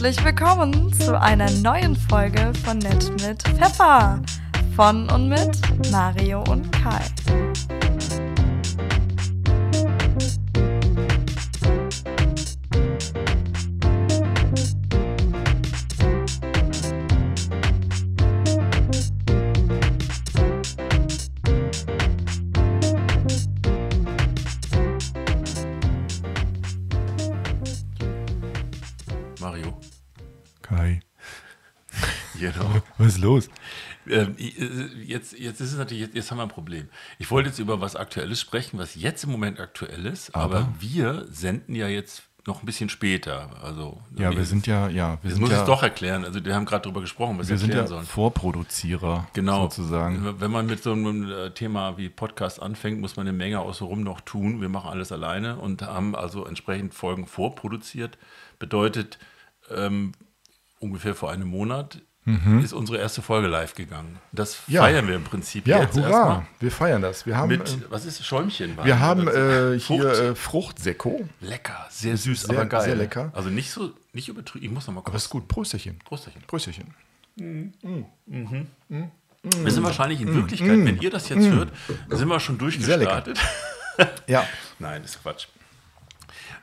[0.00, 4.22] Herzlich willkommen zu einer neuen Folge von Nett mit Pfeffer.
[4.76, 5.58] Von und mit
[5.90, 7.00] Mario und Kai.
[33.18, 33.50] Ist los?
[34.08, 36.88] Ähm, äh, jetzt, jetzt ist es natürlich, jetzt, jetzt haben wir ein Problem.
[37.18, 40.74] Ich wollte jetzt über was Aktuelles sprechen, was jetzt im Moment aktuell ist, aber, Aber?
[40.80, 43.50] wir senden ja jetzt noch ein bisschen später.
[43.62, 46.24] Also, Ja, wir sind ja, ja, wir sind muss ja, ich doch erklären.
[46.24, 48.06] Also, wir haben gerade darüber gesprochen, was wir sind ja sollen.
[48.06, 49.64] Vorproduzierer, Genau.
[49.64, 50.40] sozusagen.
[50.40, 54.02] Wenn man mit so einem äh, Thema wie Podcast anfängt, muss man eine Menge außenrum
[54.02, 54.62] noch tun.
[54.62, 58.16] Wir machen alles alleine und haben also entsprechend Folgen vorproduziert.
[58.58, 59.18] Bedeutet,
[59.70, 60.12] ähm,
[60.80, 62.00] ungefähr vor einem Monat
[62.62, 64.18] ist unsere erste Folge live gegangen.
[64.32, 64.82] Das Ja.
[64.82, 66.46] feiern wir im Prinzip Ja, jetzt hurra, erstmal.
[66.60, 67.24] wir feiern das.
[67.26, 68.76] Wir haben, Mit, äh, was ist Schäumchen?
[68.82, 70.00] wir haben äh, Frucht.
[70.02, 71.26] hier äh, Fruchtsekko.
[71.40, 72.82] lecker, sehr süß, sehr- aber geil.
[72.82, 73.30] sehr lecker.
[73.34, 74.64] Also nicht so, nicht übertrieben.
[74.66, 75.98] Ich muss noch mal Aber ist gut, Prösterchen.
[76.04, 76.42] Prösterchen.
[76.46, 76.94] Prösterchen.
[77.36, 77.72] Wir
[79.70, 81.70] sind wahrscheinlich in Wirklichkeit, wenn ihr das jetzt hört,
[82.10, 83.20] sind wir schon Sehr lecker.
[83.22, 83.38] durchgestartet.
[84.26, 84.44] Ja,
[84.78, 85.46] Nein, das ist Quatsch.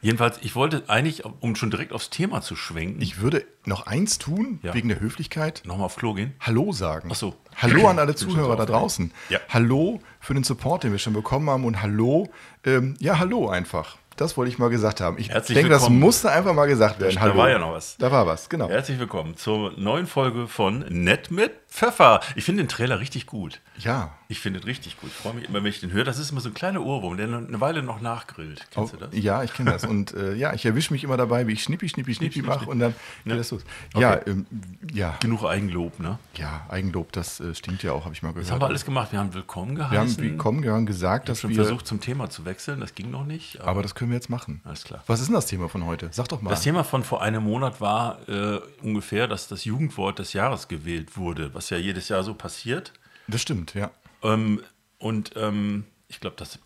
[0.06, 4.20] Jedenfalls, ich wollte eigentlich, um schon direkt aufs Thema zu schwenken, ich würde noch eins
[4.20, 4.75] tun, Ja.
[4.75, 5.64] wegen der Höflichkeit.
[5.66, 6.36] nochmal auf Klo gehen.
[6.39, 7.09] Hallo sagen.
[7.11, 7.34] Ach so.
[7.56, 9.11] Hallo an alle Zuhörer da draußen.
[9.30, 9.39] Ja.
[9.50, 11.66] Hallo für den Support, den wir schon bekommen haben.
[11.66, 12.30] Und hallo,
[12.66, 13.98] ähm, ja, hallo einfach.
[14.16, 15.17] Das wollte ich mal gesagt haben.
[15.17, 16.00] Ich Herzlich denke, das willkommen.
[16.02, 17.16] musste einfach mal gesagt werden.
[17.16, 17.38] Da hallo.
[17.38, 17.98] war ja noch was.
[17.98, 18.70] Da war was, genau.
[18.70, 22.21] Herzlich willkommen zur neuen Folge von Nett mit Pfeffer.
[22.35, 23.59] Ich finde den Trailer richtig gut.
[23.77, 24.13] Ja.
[24.29, 25.09] Ich finde ihn richtig gut.
[25.11, 26.05] Ich freue mich immer, wenn ich den höre.
[26.05, 28.65] Das ist immer so ein kleiner Ohrwurm, der eine Weile noch nachgrillt.
[28.71, 29.09] Kennst du das?
[29.13, 29.83] Oh, Ja, ich kenne das.
[29.83, 32.65] Und äh, ja, ich erwische mich immer dabei, wie ich schnippi, schnippi, schnippi schnipp, mache
[32.69, 33.35] und dann Ja.
[33.35, 33.64] das los.
[33.95, 34.31] Ja, Okay.
[34.31, 34.45] ähm,
[34.93, 36.17] ja, Genug Eigenlob, ne?
[36.37, 38.45] ja, Eigenlob, das äh, stimmt ja auch, habe ich mal gehört.
[38.47, 39.11] Das haben wir alles gemacht.
[39.11, 39.91] Wir haben willkommen geheißen.
[39.93, 41.58] Wir haben willkommen haben gesagt, dass schon wir.
[41.58, 42.80] versucht, zum Thema zu wechseln.
[42.80, 43.59] Das ging noch nicht.
[43.61, 44.61] aber das können wir jetzt machen.
[44.64, 45.03] Alles klar.
[45.08, 46.08] Was ist denn das Thema von heute?
[46.11, 46.49] Sag doch mal.
[46.52, 51.17] Das Thema von vor einem Monat war äh, ungefähr, dass das Jugendwort des Jahres gewählt
[51.17, 52.93] wurde, was ja jedes Jahr so passiert.
[53.27, 53.92] das stimmt, ja.
[54.21, 54.61] Ähm,
[54.98, 56.59] und ähm, ich glaube, das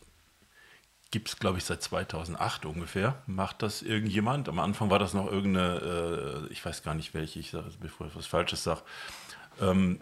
[1.11, 3.21] gibt es, glaube ich, seit 2008 ungefähr.
[3.25, 4.47] Macht das irgendjemand?
[4.47, 8.07] Am Anfang war das noch irgendeine, äh, ich weiß gar nicht welche, ich sage, bevor
[8.07, 8.81] ich was Falsches sage,
[9.59, 9.99] ähm,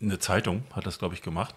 [0.00, 1.54] eine Zeitung hat das, glaube ich, gemacht.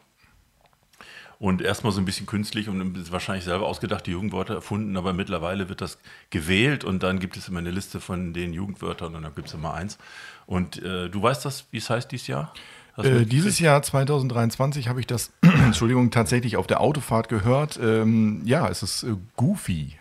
[1.42, 5.82] Und erstmal so ein bisschen künstlich und wahrscheinlich selber ausgedachte Jugendwörter erfunden, aber mittlerweile wird
[5.82, 5.98] das
[6.30, 9.56] gewählt und dann gibt es immer eine Liste von den Jugendwörtern und dann gibt es
[9.56, 9.98] immer eins.
[10.46, 12.54] Und äh, du weißt das, wie es heißt dieses Jahr?
[12.96, 17.80] Äh, dieses Jahr 2023 habe ich das, Entschuldigung, tatsächlich auf der Autofahrt gehört.
[17.82, 19.96] Ähm, ja, es ist äh, Goofy.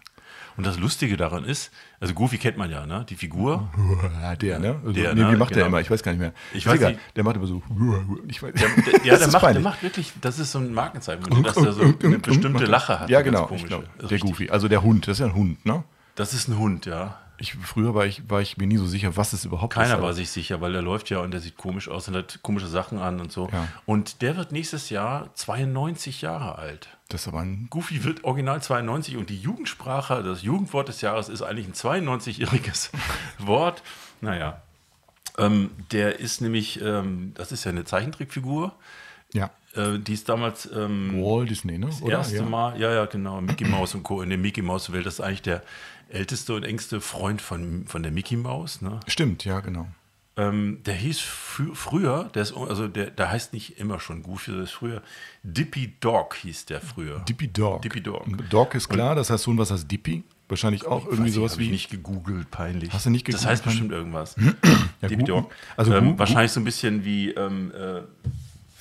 [0.60, 3.06] Und das Lustige daran ist, also Goofy kennt man ja, ne?
[3.08, 3.70] Die Figur.
[4.42, 4.78] Der, ne?
[4.84, 5.32] Also, Der, nee, ne?
[5.32, 5.68] wie macht der Genau.
[5.68, 5.80] immer?
[5.80, 6.34] Ich weiß gar nicht mehr.
[6.52, 6.98] Ich weiß egal.
[7.16, 7.62] Der macht immer so.
[8.28, 8.68] Ich weiß, Der,
[9.06, 11.80] ja, Das der macht, der macht wirklich, das ist so ein Markenzeichen, dass der so
[12.04, 13.08] eine bestimmte Lache hat.
[13.08, 13.46] Ja, genau.
[13.46, 14.20] glaub, der richtig.
[14.20, 14.50] Goofy.
[14.50, 15.08] Also der Hund.
[15.08, 15.82] Das ist ja ein Hund, ne?
[16.14, 17.18] Das ist ein Hund, ja.
[17.38, 19.80] Ich, früher war ich, war ich mir nie so sicher, was es überhaupt ist.
[19.80, 22.40] Keiner war sich sicher, weil der läuft ja und der sieht komisch aus und hat
[22.42, 23.48] komische Sachen an und so.
[23.50, 23.66] Ja.
[23.86, 26.90] Und der wird nächstes Jahr 92 Jahre alt.
[27.10, 27.66] Das ist aber ein.
[27.70, 32.90] Goofy wird original 92 und die Jugendsprache, das Jugendwort des Jahres ist eigentlich ein 92-jähriges
[33.38, 33.82] Wort.
[34.22, 34.62] Naja,
[35.38, 38.72] ähm, der ist nämlich, ähm, das ist ja eine Zeichentrickfigur,
[39.32, 39.50] Ja.
[39.74, 41.86] äh, die ist damals ähm, Walt Disney, ne?
[41.86, 42.18] das Oder?
[42.18, 42.42] erste ja.
[42.42, 44.22] Mal, ja, ja, genau, Mickey Mouse und Co.
[44.22, 45.04] in der Mickey Mouse Welt.
[45.06, 45.62] Das ist eigentlich der
[46.10, 48.82] älteste und engste Freund von, von der Mickey Mouse.
[48.82, 49.00] Ne?
[49.06, 49.86] Stimmt, ja, genau.
[50.40, 54.52] Ähm, der hieß frü früher, der ist, also der, der heißt nicht immer schon Goofy,
[54.52, 55.02] der ist früher
[55.42, 57.18] Dippy Dog hieß der früher.
[57.28, 57.82] Dippy Dog.
[57.82, 58.24] Dippy Dog.
[58.48, 60.22] Dog ist klar, das heißt Sohn, was heißt Dippy?
[60.48, 61.70] Wahrscheinlich auch irgendwie ich, sowas hab ich wie.
[61.72, 62.92] nicht gegoogelt, peinlich.
[62.92, 63.80] Hast du nicht Das gegoogelt, heißt peinlich?
[63.80, 64.36] bestimmt irgendwas.
[65.02, 65.50] Ja, Dippy Dog.
[65.76, 68.02] also ähm, wahrscheinlich so ein bisschen wie ähm, äh,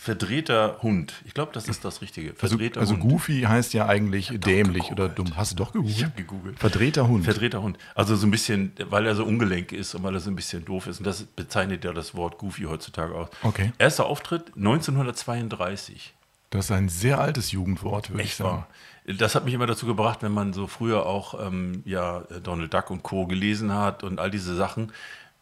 [0.09, 1.13] verdrehter Hund.
[1.23, 2.31] Ich glaube, das ist das Richtige.
[2.31, 3.03] Also, Verdrehter also Hund.
[3.03, 5.37] Goofy heißt ja eigentlich dämlich oder dumm.
[5.37, 5.97] Hast du doch gegoogelt?
[5.97, 6.57] Ich habe gegoogelt.
[6.57, 7.25] Verdrehter Hund.
[7.25, 7.77] Verdrehter Hund.
[7.93, 10.65] Also so ein bisschen, weil er so ungelenk ist und weil er so ein bisschen
[10.65, 10.97] doof ist.
[10.97, 13.29] Und das bezeichnet ja das Wort Goofy heutzutage auch.
[13.43, 13.71] Okay.
[13.77, 16.15] Erster Auftritt 1932.
[16.49, 18.65] das ist ein sehr altes Jugendwort, würde ich sagen.
[19.05, 22.89] Das hat mich immer dazu gebracht, wenn man so früher auch ähm, ja, Donald Duck
[22.89, 23.27] und Co.
[23.27, 24.91] gelesen hat und all diese Sachen,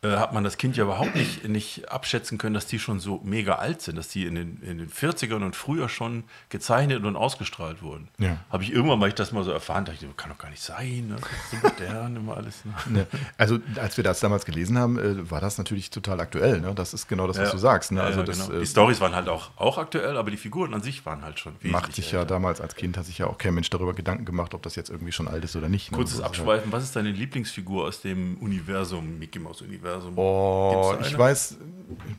[0.04, 3.56] hat man das Kind ja überhaupt nicht, nicht abschätzen können, dass die schon so mega
[3.56, 7.82] alt sind, dass die in den, in den 40ern und früher schon gezeichnet und ausgestrahlt
[7.82, 8.08] wurden.
[8.20, 8.38] Ja.
[8.52, 10.62] Habe ich irgendwann mal ich das mal so erfahren, dachte ich, kann doch gar nicht
[10.62, 11.16] sein, ne?
[11.50, 12.64] so modern immer alles.
[12.64, 12.74] Ne?
[12.90, 13.08] Ne,
[13.40, 16.62] Also, als wir das damals gelesen haben, äh, war das natürlich total aktuell.
[16.62, 16.74] Ne?
[16.76, 17.52] Das ist genau das, was Ja.
[17.54, 17.92] du sagst.
[17.92, 18.00] Ne?
[18.00, 18.58] Ja, Also, ja, das genau.
[18.58, 21.40] äh, Die Stories waren halt auch, auch aktuell, aber die Figuren an sich waren halt
[21.40, 23.96] schon macht wesentlich sich ja damals als Kind, hat sich ja auch kein Mensch darüber
[23.96, 25.92] Gedanken gemacht, ob das jetzt irgendwie schon alt ist oder nicht.
[25.92, 25.98] Ne?
[25.98, 29.87] Kurzes halt- Abschweifen, was ist deine Lieblingsfigur aus dem Universum, Mickey Mouse Universum?
[29.88, 30.18] Universum?
[30.18, 31.58] Oh, ich weiß,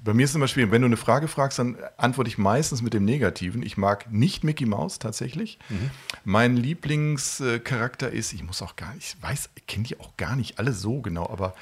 [0.04, 0.70] bei mir ist es immer schwierig.
[0.70, 3.62] Wenn du eine Frage fragst, dann antworte ich meistens mit dem Negativen.
[3.62, 5.58] Ich mag nicht Mickey Mouse tatsächlich.
[5.68, 5.90] Mhm.
[6.24, 10.36] Mein Lieblingscharakter ist, ich muss auch gar nicht, ich weiß, ich kenne die auch gar
[10.36, 11.54] nicht alle so genau, aber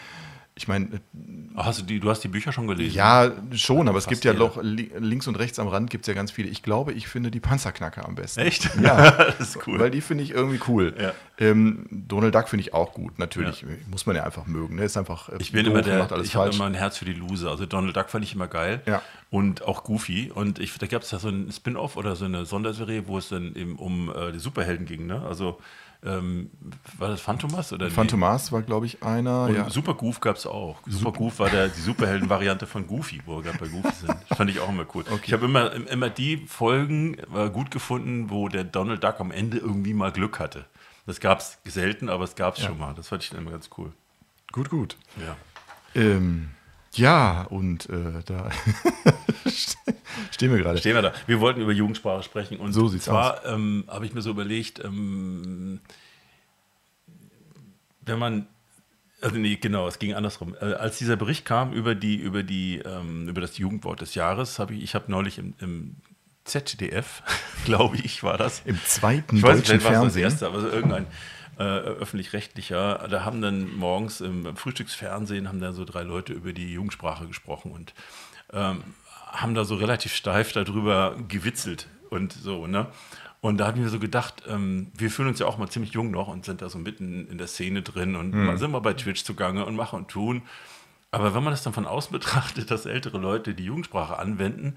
[0.59, 0.99] ich meine, äh,
[1.55, 2.95] Ach, hast du, die, du hast die Bücher schon gelesen?
[2.97, 4.45] ja, schon, aber es Fast gibt ja jeder.
[4.45, 6.49] noch li- links und rechts am Rand gibt es ja ganz viele.
[6.49, 8.41] Ich glaube, ich finde die Panzerknacker am besten.
[8.41, 8.71] Echt?
[8.83, 9.79] Ja, das ist cool.
[9.79, 10.95] Weil die finde ich irgendwie cool.
[11.01, 11.13] Ja.
[11.39, 13.65] Ähm, Donald Duck finde ich auch gut, natürlich.
[13.91, 14.77] Muss man ja einfach mögen.
[14.77, 14.85] Ne?
[14.85, 17.05] Ist einfach äh, Ich bin immer der, macht alles ich habe immer ein Herz für
[17.05, 17.51] die Loser.
[17.51, 18.81] Also Donald Duck fand ich immer geil.
[18.87, 19.03] Ja.
[19.31, 20.31] Und auch Goofy.
[20.35, 23.29] Und ich, da gab es ja so ein Spin-off oder so eine Sonderserie, wo es
[23.29, 25.07] dann eben um äh, die Superhelden ging.
[25.07, 25.21] Ne?
[25.23, 25.59] Also
[26.07, 26.51] ähm,
[26.99, 27.73] war das Phantomas?
[27.73, 27.91] Oder nee?
[27.91, 29.45] Phantomas war, glaube ich, einer.
[29.45, 29.69] Und Ja.
[29.71, 30.79] Super Goof gab es auch.
[30.87, 34.17] Super Goof war der, die Superhelden-Variante von Goofy, wo wir gerade bei Goofy sind.
[34.29, 35.05] Das fand ich auch immer cool.
[35.25, 39.59] Ich habe immer, immer die Folgen äh, gut gefunden, wo der Donald Duck am Ende
[39.59, 40.65] irgendwie mal Glück hatte.
[41.07, 42.95] Das gab es selten, aber es gab es schon mal.
[42.95, 43.93] Das fand ich dann immer ganz cool.
[44.53, 44.97] Gut, gut.
[45.25, 45.37] Ja.
[45.95, 46.51] Ähm,
[46.95, 48.51] ja, und äh, da
[50.31, 50.79] stehen wir gerade.
[50.79, 51.13] Stehen wir da.
[51.27, 54.83] Wir wollten über Jugendsprache sprechen und So sieht's zwar ähm, habe ich mir so überlegt,
[54.85, 55.81] ähm,
[58.01, 58.47] wenn man
[59.23, 60.55] also nee, genau, es ging andersrum.
[60.61, 64.59] Äh, als dieser Bericht kam über die über die ähm, über das Jugendwort des Jahres,
[64.59, 65.97] habe ich ich habe neulich im, im
[66.45, 67.23] ZDF,
[67.65, 68.63] glaube ich, war das.
[68.65, 70.23] Im zweiten Ich weiß deutschen war es das Fernsehen.
[70.23, 71.07] erste, aber so irgendein
[71.59, 76.73] äh, öffentlich-rechtlicher, da haben dann morgens im Frühstücksfernsehen haben da so drei Leute über die
[76.73, 77.95] Jugendsprache gesprochen und
[78.53, 78.83] ähm,
[79.27, 82.87] haben da so relativ steif darüber gewitzelt und so, ne?
[83.43, 85.93] Und da habe ich mir so gedacht, ähm, wir fühlen uns ja auch mal ziemlich
[85.93, 88.47] jung noch und sind da so mitten in der Szene drin und Mhm.
[88.47, 90.43] mal sind wir bei Twitch zugange und machen und tun.
[91.11, 94.77] Aber wenn man das dann von außen betrachtet, dass ältere Leute die Jugendsprache anwenden,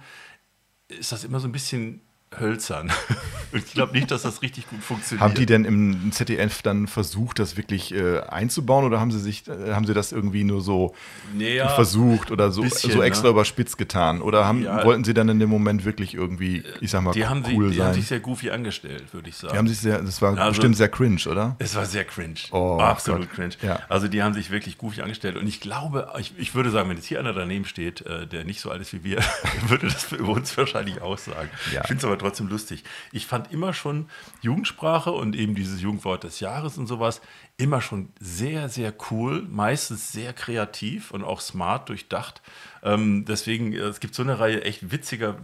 [0.88, 2.02] ist das immer so ein bisschen
[2.38, 2.92] hölzern.
[3.52, 5.24] Und ich glaube nicht, dass das richtig gut funktioniert.
[5.24, 9.48] Haben die denn im ZDF dann versucht, das wirklich äh, einzubauen oder haben sie sich,
[9.48, 10.94] äh, haben sie das irgendwie nur so
[11.34, 13.32] Nee, ja, versucht oder so, bisschen, so extra ne?
[13.32, 14.22] überspitzt getan?
[14.22, 14.86] Oder haben, Ja.
[14.86, 17.72] wollten sie dann in dem Moment wirklich irgendwie, ich sag mal, die haben, cool sich,
[17.74, 17.88] die sein?
[17.88, 19.54] haben sich sehr goofy angestellt, würde ich sagen.
[19.54, 21.56] die haben sich sehr, das war Also- bestimmt sehr cringe, oder?
[21.58, 22.36] Es war sehr cringe.
[22.52, 23.32] Oh, Absolut Gott.
[23.32, 23.54] cringe.
[23.64, 23.80] Ja.
[23.90, 25.38] Also die haben sich wirklich goofy angestellt.
[25.38, 28.44] Und ich glaube, ich, ich würde sagen, wenn jetzt hier einer daneben steht, äh, der
[28.46, 29.18] nicht so alt ist wie wir,
[29.68, 31.50] würde das für uns wahrscheinlich auch sagen.
[31.74, 31.82] Ja.
[31.82, 32.84] Ich finde es aber trotzdem lustig.
[33.12, 34.08] Ich fand immer schon
[34.42, 37.22] Jugendsprache und eben dieses Jugendwort des Jahres und sowas
[37.58, 42.42] immer schon sehr, sehr cool, meistens sehr kreativ und auch smart durchdacht.
[42.84, 45.38] Ähm, deswegen, es gibt so eine Reihe echt witziger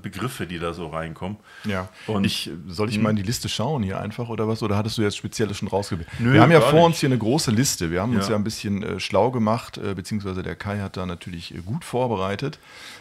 [0.00, 1.38] Begriffe, die da so reinkommen.
[1.64, 1.88] Ja.
[2.06, 4.62] Und- ich, soll ich mal in die Liste schauen hier einfach oder was?
[4.62, 6.08] Oder hattest du jetzt Spezielles schon rausgewählt?
[6.18, 6.84] Nö, wir haben ja vor nicht.
[6.86, 7.90] uns hier eine große Liste.
[7.90, 8.32] Wir haben uns Ja.
[8.32, 11.84] ja ein bisschen äh, schlau gemacht, äh, beziehungsweise der Kai hat da natürlich äh, gut
[11.84, 12.58] vorbereitet.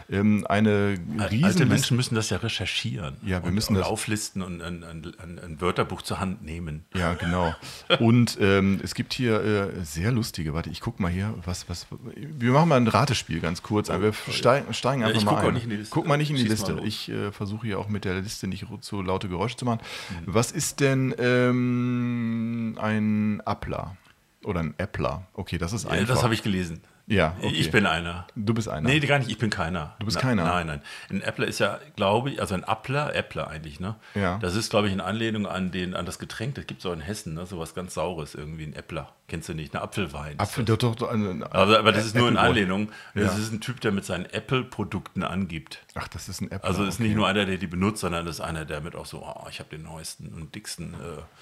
[0.09, 3.15] Ähm, eine Alte riesen Menschen müssen das ja recherchieren.
[3.23, 6.43] Ja, wir und, müssen und das- auflisten und ein, ein, ein, ein Wörterbuch zur Hand
[6.43, 6.85] nehmen.
[6.95, 7.55] Ja, genau.
[7.99, 11.87] Und ähm, es gibt hier äh, sehr lustige, warte, ich guck mal hier, was, was,
[12.15, 13.89] wir machen mal ein Ratespiel ganz kurz.
[13.89, 15.53] wir steigen, steigen Ja, einfach ich mal guck ein.
[15.53, 15.93] nicht in die Liste.
[15.93, 16.88] Guck mal nicht in die Schieß Liste.
[16.88, 19.80] Ich äh, versuche hier auch mit der Liste nicht zu laute Geräusche zu machen.
[20.10, 20.33] Mhm.
[20.33, 23.98] Was ist denn ähm, ein Appler?
[24.44, 25.25] Oder ein Appler?
[25.33, 26.15] Okay, das ist Ja, einfach.
[26.15, 26.81] das habe ich gelesen.
[27.06, 27.54] Ja, okay.
[27.56, 28.27] Ich bin einer.
[28.36, 28.88] Du bist einer.
[28.88, 29.94] Nee, gar nicht, ich bin keiner.
[30.00, 30.44] Du bist Na- keiner?
[30.45, 30.81] Nein, nein.
[31.10, 33.96] Ein Appler ist ja, glaube ich, also ein Appler, Appler eigentlich, ne?
[34.15, 34.38] Ja.
[34.38, 36.93] Das ist, glaube ich, in Anlehnung an, den, an das Getränk, das gibt es auch
[36.93, 37.46] in Hessen, ne?
[37.46, 39.12] Sowas ganz Saures, irgendwie ein Äppler.
[39.33, 39.73] Kennst du nicht?
[39.75, 40.39] Ein Apfelwein.
[40.39, 42.49] Apfel, doch, doch, ein- aber, aber das ist nur in Apple.
[42.49, 42.89] Anlehnung.
[43.15, 43.39] Das Ja.
[43.39, 45.79] ist ein Typ, der mit seinen Apple-Produkten angibt.
[45.95, 46.69] Ach, das ist ein Appler.
[46.69, 47.03] Also ist okay.
[47.07, 49.47] nicht nur einer, der die benutzt, sondern das ist einer, der mit auch so, oh,
[49.49, 50.93] ich habe den neuesten und dicksten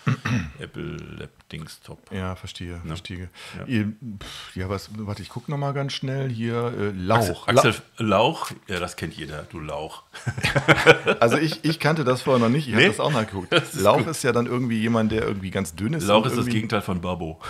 [0.07, 0.11] äh,
[0.63, 1.99] Apple Lab Dings Top.
[2.13, 3.27] Ja, verstehe, verstehe.
[3.59, 3.65] Ja.
[3.65, 3.91] Ihr,
[4.23, 6.73] pff, ja, was, warte, ich gucke noch mal ganz schnell hier.
[6.79, 7.45] Äh, Lauch.
[7.49, 10.03] Axel, Axel Lauch, ja, das kennt jeder, du Lauch.
[11.05, 12.83] La- also ich, ich kannte das vorher noch nicht, ich Nee?
[12.83, 13.11] habe das auch.
[13.49, 14.07] Das ist Lauch gut.
[14.07, 16.05] ist ja dann irgendwie jemand, der irgendwie ganz dünn ist.
[16.07, 17.41] Lauch ist das Gegenteil von Babbo.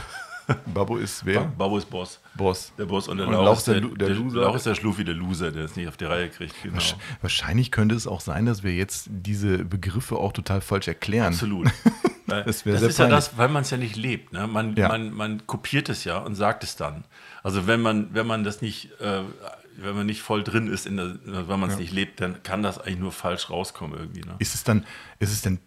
[0.73, 1.41] Babbo ist wer?
[1.45, 2.19] Babbo ist Boss.
[2.35, 2.71] Boss.
[2.77, 4.41] Der Boss und der Und Lauch, Lauch ist der, der der Loser.
[4.41, 6.55] Lauch ist der Schluffi, der Loser, der es nicht auf die Reihe kriegt.
[6.63, 6.81] Genau.
[7.21, 11.33] Wahrscheinlich könnte es auch sein, dass wir jetzt diese Begriffe auch total falsch erklären.
[11.33, 11.69] Absolut.
[12.27, 13.09] Das das ist ja peinlich.
[13.25, 14.31] das, weil man es ja nicht lebt.
[14.31, 14.47] Ne?
[14.47, 14.87] Man, Ja.
[14.87, 17.03] man, man kopiert es ja und sagt es dann.
[17.43, 19.23] Also wenn man, wenn man das nicht, äh,
[19.75, 22.63] wenn man nicht voll drin ist, in der, wenn man es nicht lebt, dann kann
[22.63, 24.21] das eigentlich nur falsch rauskommen irgendwie.
[24.21, 24.35] Ne?
[24.39, 24.85] Ist es dann,
[25.19, 25.59] ist es denn,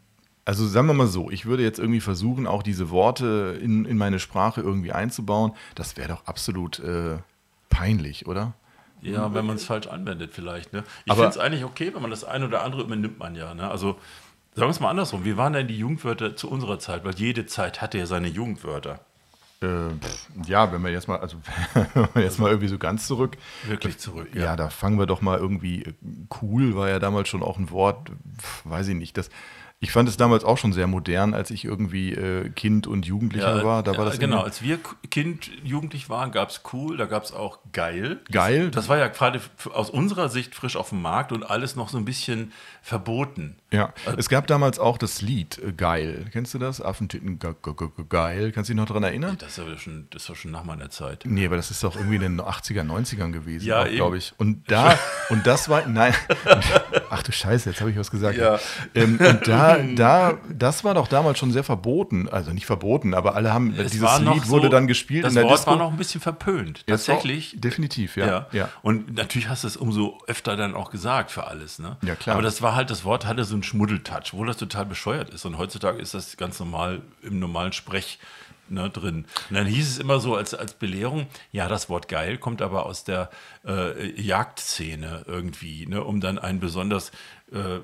[0.44, 3.96] also sagen wir mal so, ich würde jetzt irgendwie versuchen, auch diese Worte in, in
[3.96, 5.52] meine Sprache irgendwie einzubauen.
[5.74, 7.16] Das wäre doch absolut äh,
[7.70, 8.52] peinlich, oder?
[9.00, 10.72] Ja, wenn man es falsch anwendet vielleicht.
[10.72, 10.82] Ne?
[11.04, 13.54] Ich finde es eigentlich okay, wenn man das eine oder andere übernimmt man ja.
[13.54, 13.70] Ne?
[13.70, 13.98] Also
[14.54, 15.24] sagen wir es mal andersrum.
[15.24, 17.04] Wie waren denn die Jugendwörter zu unserer Zeit?
[17.04, 19.00] Weil jede Zeit hatte ja seine Jugendwörter.
[19.62, 19.66] Äh,
[20.46, 21.36] ja, wenn wir jetzt mal, also
[22.14, 23.36] jetzt mal irgendwie so ganz zurück.
[23.66, 24.28] Wirklich zurück.
[24.34, 24.56] Ja.
[24.56, 25.82] da fangen wir doch mal irgendwie.
[25.82, 25.94] äh,
[26.40, 28.10] Cool war ja damals schon auch ein Wort,
[28.64, 29.16] weiß ich nicht.
[29.16, 29.28] Das,
[29.84, 33.62] Ich fand es damals auch schon sehr modern, als ich irgendwie äh, Kind und Jugendlicher
[33.62, 33.82] war.
[33.82, 34.78] Da war ja, das genau, als wir
[35.10, 38.20] Kind, Jugendlich waren, gab es cool, da gab es auch geil.
[38.32, 38.70] Geil?
[38.70, 39.42] Das, das war ja gerade
[39.74, 43.56] aus unserer Sicht frisch auf dem Markt und alles noch so ein bisschen verboten.
[43.74, 46.26] Ja, es gab damals auch das Lied äh, Geil.
[46.32, 46.82] Kennst du das?
[46.82, 47.54] Ge-
[48.08, 48.52] Geil.
[48.52, 49.36] Kannst du dich noch daran erinnern?
[49.38, 51.24] Das aber schon, das war schon nach meiner Zeit.
[51.26, 54.32] Nee, aber das ist doch irgendwie in den 80er, 90ern gewesen, Ja, glaube ich.
[54.38, 54.98] Und da,
[55.30, 56.14] und das war, nein,
[57.10, 58.36] ach du Scheiße, jetzt habe ich was gesagt.
[58.38, 58.58] Ja.
[58.94, 62.28] Ähm, und da, da, das war doch damals schon sehr verboten.
[62.28, 65.32] Also nicht verboten, aber alle haben, Es dieses war Lied wurde so- dann gespielt Das
[65.32, 65.70] in der Wort Disco.
[65.72, 66.80] war noch ein bisschen verpönt.
[66.86, 67.54] Es war- Tatsächlich.
[67.60, 68.26] Definitiv, ja.
[68.26, 68.46] Ja.
[68.52, 68.68] ja.
[68.82, 71.78] Und natürlich hast du es umso öfter dann auch gesagt für alles.
[71.78, 71.96] Ne?
[72.02, 72.34] Ja, klar.
[72.36, 75.44] Aber das war halt, das Wort hatte so einen Schmuddeltouch, obwohl das total bescheuert ist.
[75.44, 78.18] Und heutzutage ist das ganz normal im normalen Sprech
[78.68, 79.26] ne, drin.
[79.50, 82.86] Und dann hieß es immer so als, als Belehrung, ja, das Wort geil kommt aber
[82.86, 83.30] aus der
[83.66, 87.12] äh, Jagdszene irgendwie, ne, um dann einen besonders
[87.52, 87.80] äh,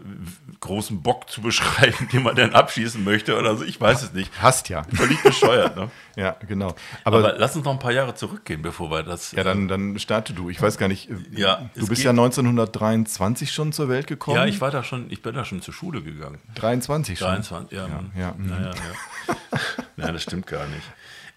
[0.59, 3.65] großen Bock zu beschreiben, den man dann abschießen möchte oder so.
[3.65, 4.31] Ich weiß es nicht.
[4.41, 4.83] Hast ja.
[4.93, 5.91] Völlig bescheuert, ne?
[6.17, 6.75] Ja, genau.
[7.05, 9.33] Aber, Aber, lass uns noch ein paar Jahre zurückgehen, bevor wir das.
[9.33, 10.51] ja, dann, dann starte du.
[10.51, 14.37] Ich weiß gar nicht, äh, Ja, du bist geht- ja 1923 schon zur Welt gekommen.
[14.37, 16.39] Ja, ich war da schon, ich bin da schon zur Schule gegangen.
[16.57, 17.29] 23 schon.
[17.29, 17.89] 23, ja.
[18.19, 18.47] ja, mhm.
[18.49, 19.35] Naja, ja.
[19.97, 20.83] Nein, das stimmt gar nicht.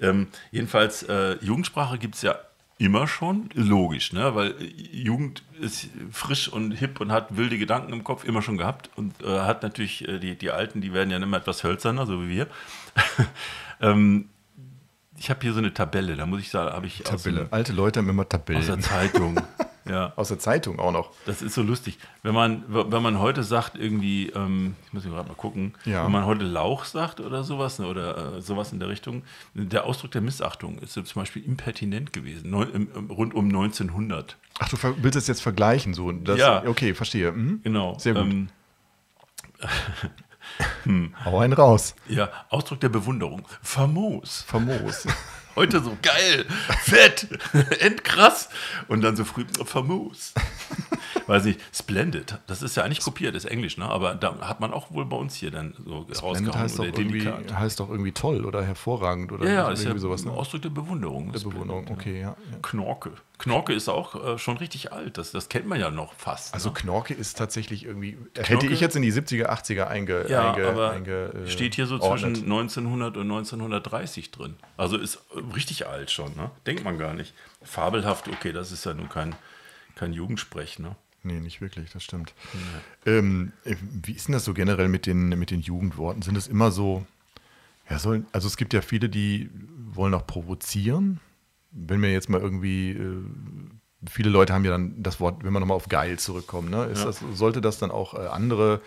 [0.02, 2.36] Ähm, jedenfalls, äh, Jugendsprache gibt es ja
[2.84, 4.36] immer schon, logisch, ne?
[4.36, 8.58] weil äh, Jugend ist frisch und hip und hat wilde Gedanken im Kopf immer schon
[8.58, 12.06] gehabt und äh, hat natürlich, äh, die, die Alten, die werden ja immer etwas hölzerner,
[12.06, 12.48] so wie wir.
[13.82, 14.30] ähm,
[15.18, 17.46] ich habe hier so eine Tabelle, da muss ich sagen, habe ich aus, Tabelle.
[17.46, 18.82] dem- Alte Leute haben immer aus der Tabellen.
[18.82, 19.42] Zeitung.
[19.90, 20.14] ja.
[20.16, 21.12] Aus der Zeitung auch noch.
[21.26, 21.98] Das ist so lustig.
[22.22, 26.06] Wenn man, wenn man heute sagt, irgendwie, ähm, ich muss gerade mal gucken, Ja.
[26.06, 29.24] wenn man heute Lauch sagt oder sowas, ne, oder äh, sowas in der Richtung,
[29.54, 34.38] der Ausdruck der Missachtung ist zum Beispiel impertinent gewesen, neu, im, rund um 1900.
[34.60, 36.12] Ach, du willst es jetzt vergleichen, so.
[36.12, 36.64] Das, Ja.
[36.66, 37.32] Okay, verstehe.
[37.32, 37.62] Mhm.
[37.64, 37.98] Genau.
[38.00, 38.24] Sehr gut.
[38.24, 38.50] Ähm,
[41.26, 41.96] Hau einen raus.
[42.08, 43.48] ja, Ausdruck der Bewunderung.
[43.62, 44.44] Famos.
[44.48, 45.08] Famos.
[45.56, 46.46] Heute so geil,
[46.84, 47.28] fett,
[47.80, 48.50] endkrass.
[48.88, 50.34] Und dann so früh famos.
[51.28, 52.38] Weiß nicht, splendid.
[52.48, 53.86] Das ist ja eigentlich kopiert, ist Englisch, ne?
[53.86, 56.54] Aber da hat man auch wohl bei uns hier dann so rausgehauen.
[56.60, 59.92] heißt doch, irgendwie, heißt doch irgendwie toll oder hervorragend oder Ja, ja, das ist ja
[59.92, 60.26] irgendwie sowas.
[60.26, 60.38] ein Ne?
[60.38, 61.32] Ausdruck der Bewunderung.
[61.32, 62.36] Der Bewunderung, okay, ja.
[62.52, 62.58] ja.
[62.62, 63.12] Knorke.
[63.40, 65.18] Knorke ist auch äh, schon richtig alt.
[65.18, 66.54] Das, das kennt man ja noch fast.
[66.54, 66.76] Also ne?
[66.76, 70.92] Knorke ist tatsächlich irgendwie, hätte ich jetzt in die 70er, 80er einge, ja, einge, aber
[70.92, 72.38] einge, äh, steht hier so ordnet.
[72.38, 74.56] zwischen 1900 und 1930 drin.
[74.78, 76.36] Also ist äh, richtig alt schon.
[76.36, 76.52] Ne?
[76.66, 77.34] Denkt man gar nicht.
[77.64, 79.36] Fabelhaft, okay, das ist ja nun kein,
[79.96, 80.80] kein Jugendsprech.
[80.80, 80.96] Ne?
[81.24, 82.34] Nee, nicht wirklich, das stimmt.
[83.06, 86.22] Ähm, äh, wie ist denn das so generell mit den, mit den Jugendworten?
[86.22, 87.06] Sind es immer so,
[87.90, 89.50] ja, sollen, also es gibt ja viele, die
[89.92, 91.20] wollen auch provozieren.
[91.72, 93.24] Wenn wir jetzt mal irgendwie, äh,
[94.10, 96.86] viele Leute haben ja dann das Wort, wenn wir nochmal auf geil zurückkommen, ne?
[96.86, 97.06] Ist Ja.
[97.06, 98.82] das, sollte das dann auch äh, andere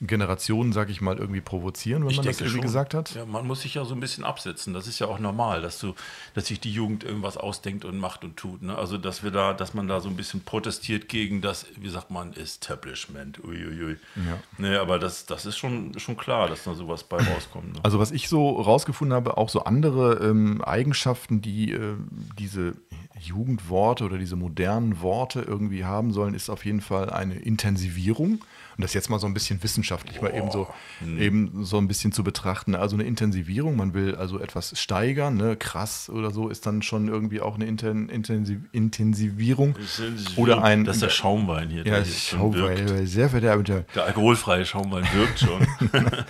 [0.00, 3.14] Generationen, sag ich mal, irgendwie provozieren, wenn man das irgendwie gesagt hat?
[3.14, 4.74] Ja, man muss sich ja so ein bisschen absetzen.
[4.74, 5.94] Das ist ja auch normal, dass du,
[6.34, 8.62] dass sich die Jugend irgendwas ausdenkt und macht und tut.
[8.62, 8.76] Ne?
[8.76, 12.10] Also dass wir da, dass man da so ein bisschen protestiert gegen das, wie sagt
[12.10, 13.42] man, Establishment.
[13.44, 13.96] Uiuiui.
[14.16, 14.38] Ja.
[14.58, 17.74] Nee, aber das, das ist schon, schon klar, dass da sowas bei rauskommt.
[17.74, 17.80] Ne?
[17.82, 21.96] Also was ich so rausgefunden habe, auch so andere ähm, Eigenschaften, die äh,
[22.38, 22.74] diese
[23.18, 28.40] Jugendworte oder diese modernen Worte irgendwie haben sollen, ist auf jeden Fall eine Intensivierung.
[28.76, 30.66] Und das jetzt mal so ein bisschen wissenschaftlich mal eben so,
[31.16, 32.74] eben so ein bisschen zu betrachten.
[32.74, 35.54] Also eine Intensivierung, man will also etwas steigern, ne?
[35.56, 39.76] krass oder so, ist dann schon irgendwie auch eine Inten Intensiv Intensivierung.
[40.34, 41.84] Oder ein das ist der Schaumwein hier.
[41.84, 42.90] ja, der hier schon schau, wirkt.
[42.90, 43.68] weil sehr verderbt.
[43.68, 45.66] Der alkoholfreie Schaumwein wirkt schon.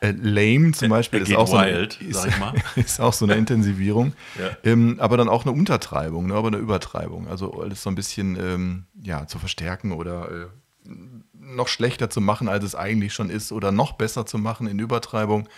[0.00, 2.28] Äh, lame zum Beispiel ist auch, so eine, wild, ist,
[2.76, 4.12] ist auch so eine Intensivierung.
[4.38, 4.50] Ja.
[4.70, 7.28] ähm, aber dann auch eine Untertreibung, ne, aber eine Übertreibung.
[7.28, 10.46] Also alles so ein bisschen ähm, ja, zu verstärken oder äh,
[11.32, 14.78] noch schlechter zu machen, als es eigentlich schon ist, oder noch besser zu machen in
[14.78, 15.48] Übertreibung,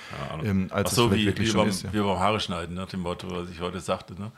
[0.45, 1.83] ähm, als Ach so, es wie, wirklich wie, schon beim, ist.
[1.83, 1.93] Ja.
[1.93, 4.15] wie beim Haare schneiden, nach dem Motto, was ich heute sagte.
[4.15, 4.33] Ne?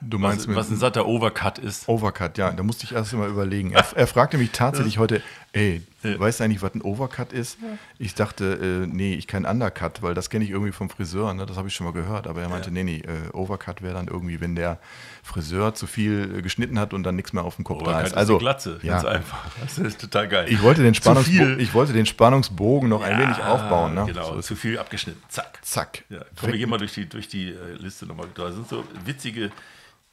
[0.00, 1.88] Du Was, meinst mit was ein satter Overcut ist.
[1.88, 3.72] Overcut, ja, da musste ich erst mal überlegen.
[3.72, 5.22] Er, er fragte mich tatsächlich heute,
[5.52, 6.18] ey, Ja.
[6.18, 7.58] weißt du eigentlich, was ein Overcut ist?
[7.98, 11.44] Ich dachte, äh, nee, ich kein Undercut, weil das kenne ich irgendwie vom Friseur, ne?
[11.44, 12.26] das habe ich schon mal gehört.
[12.26, 12.72] Aber er meinte, Ja.
[12.74, 14.78] nee, nee, äh, Overcut wäre dann irgendwie, wenn der
[15.22, 18.02] Friseur zu viel äh, geschnitten hat und dann nichts mehr auf dem Kopf da Overcut
[18.06, 18.12] ist.
[18.12, 19.44] ist Also, eine Glatze, ganz ja, einfach.
[19.60, 20.46] Das ist total geil.
[20.48, 23.94] ich wollte, den Spannungsbo ich wollte den Spannungsbogen noch ein Ja, wenig aufbauen.
[23.94, 24.06] Ne?
[24.06, 25.22] Genau, So ist- zu viel abgeschnitten.
[25.28, 25.58] Zack.
[25.62, 26.04] zack.
[26.08, 28.26] Ja, komm, wir gehen mal durch die, durch die äh, Liste nochmal.
[28.34, 29.50] Da sind so witzige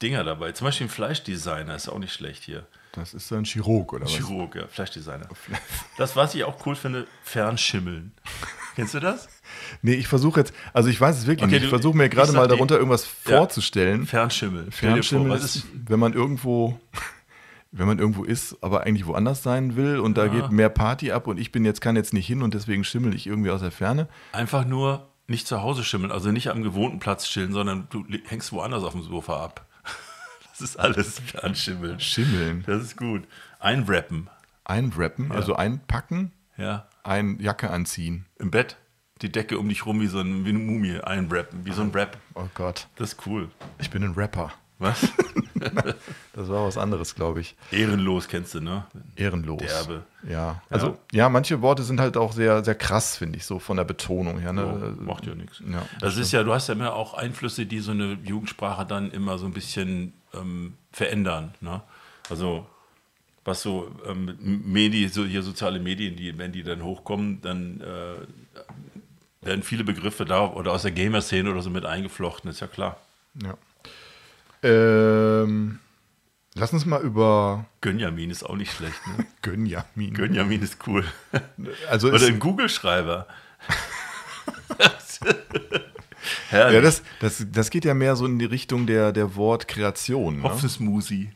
[0.02, 0.52] Dinger dabei.
[0.52, 2.66] Zum Beispiel ein Fleischdesigner ist auch nicht schlecht hier.
[2.98, 4.12] Das ist ein Chirurg, oder was?
[4.12, 5.28] Chirurg, ja, Fleischdesigner.
[5.96, 8.12] Das, was ich auch cool finde, Fernschimmeln.
[8.76, 9.28] Kennst du das?
[9.82, 11.64] Nee, ich versuche jetzt, also ich weiß es wirklich Okay, nicht.
[11.64, 13.38] Ich versuche mir gerade mal darunter irgendwas Ja.
[13.38, 14.06] vorzustellen.
[14.06, 14.70] Fernschimmel.
[14.70, 16.78] Fernschimmel vor, ist, wenn man irgendwo
[17.70, 20.32] wenn man irgendwo ist, aber eigentlich woanders sein will und da Ja.
[20.40, 23.14] geht mehr Party ab und ich bin jetzt, kann jetzt nicht hin und deswegen schimmel
[23.14, 24.08] ich irgendwie aus der Ferne.
[24.32, 28.52] Einfach nur nicht zu Hause schimmeln, also nicht am gewohnten Platz chillen, sondern du hängst
[28.52, 29.66] woanders auf dem Sofa ab.
[30.58, 32.00] Das ist alles an Schimmeln.
[32.00, 32.64] Schimmeln.
[32.66, 33.22] Das ist gut.
[33.60, 34.28] Einwrappen,
[34.64, 36.86] Einwrappen, also einpacken, ja.
[37.04, 38.26] ein Jacke anziehen.
[38.38, 38.76] Im Bett
[39.22, 41.92] die Decke um dich rum wie so ein, wie eine Mumie einwrappen, wie so ein
[41.92, 42.16] Wrap.
[42.34, 43.48] Oh Gott, Das ist cool.
[43.78, 44.52] ich bin ein Rapper.
[44.78, 45.08] Was?
[46.34, 47.56] Das war was anderes, glaube ich.
[47.72, 48.86] Ehrenlos kennst du, ne?
[49.16, 49.58] Ehrenlos.
[49.58, 50.04] Derbe.
[50.28, 51.28] Ja, also ja.
[51.28, 54.52] manche Worte sind halt auch sehr, sehr krass, finde ich, so von der Betonung her.
[54.54, 54.96] Ja, Ne?
[55.00, 55.60] macht ja nichts.
[55.68, 59.10] Ja, das ist ja, du hast ja immer auch Einflüsse, die so eine Jugendsprache dann
[59.10, 61.54] immer so ein bisschen ähm, verändern.
[61.60, 61.82] Ne?
[62.30, 62.66] Also
[63.44, 69.46] was so ähm, Medien, so hier soziale Medien, die, wenn die dann hochkommen, dann äh,
[69.46, 73.00] werden viele Begriffe da oder aus der Gamer-Szene oder so mit eingeflochten, ist ja klar.
[73.42, 73.56] Ja.
[74.62, 75.78] Ähm,
[76.54, 79.00] lass uns mal über Gönjamin ist auch nicht schlecht.
[79.06, 79.26] Ne?
[79.42, 80.14] Gönjamin.
[80.14, 81.04] Gönjamin ist cool.
[81.88, 83.26] also Oder ein Google-Schreiber.
[86.50, 86.74] Herrlich.
[86.74, 90.38] ja, das, das, das geht ja mehr so in die Richtung der, der Wortkreation.
[90.38, 90.42] Ne?
[90.44, 91.30] Hopfensmoothie.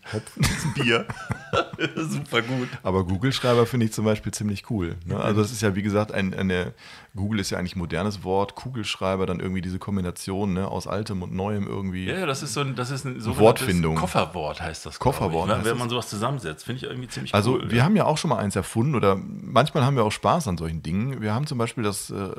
[0.74, 1.06] Bier.
[1.96, 2.68] Super gut.
[2.82, 4.96] Aber Google-Schreiber finde ich zum Beispiel ziemlich cool.
[5.04, 5.18] Ne?
[5.18, 6.72] Also das ist ja, wie gesagt, ein, eine,
[7.14, 11.22] Google ist ja eigentlich ein modernes Wort, Kugelschreiber, dann irgendwie diese Kombination ne, aus Altem
[11.22, 12.06] und Neuem irgendwie.
[12.06, 13.96] Ja, ja, das ist so ein, das ist ein Wortfindung.
[13.96, 14.98] Kofferwort heißt das.
[14.98, 15.64] Kofferwort Ich, ne?
[15.64, 17.70] Wenn man sowas zusammensetzt, finde ich irgendwie ziemlich Also cool.
[17.70, 20.56] wir haben ja auch schon mal eins erfunden oder manchmal haben wir auch Spaß an
[20.56, 21.20] solchen Dingen.
[21.20, 22.30] Wir haben zum Beispiel das äh,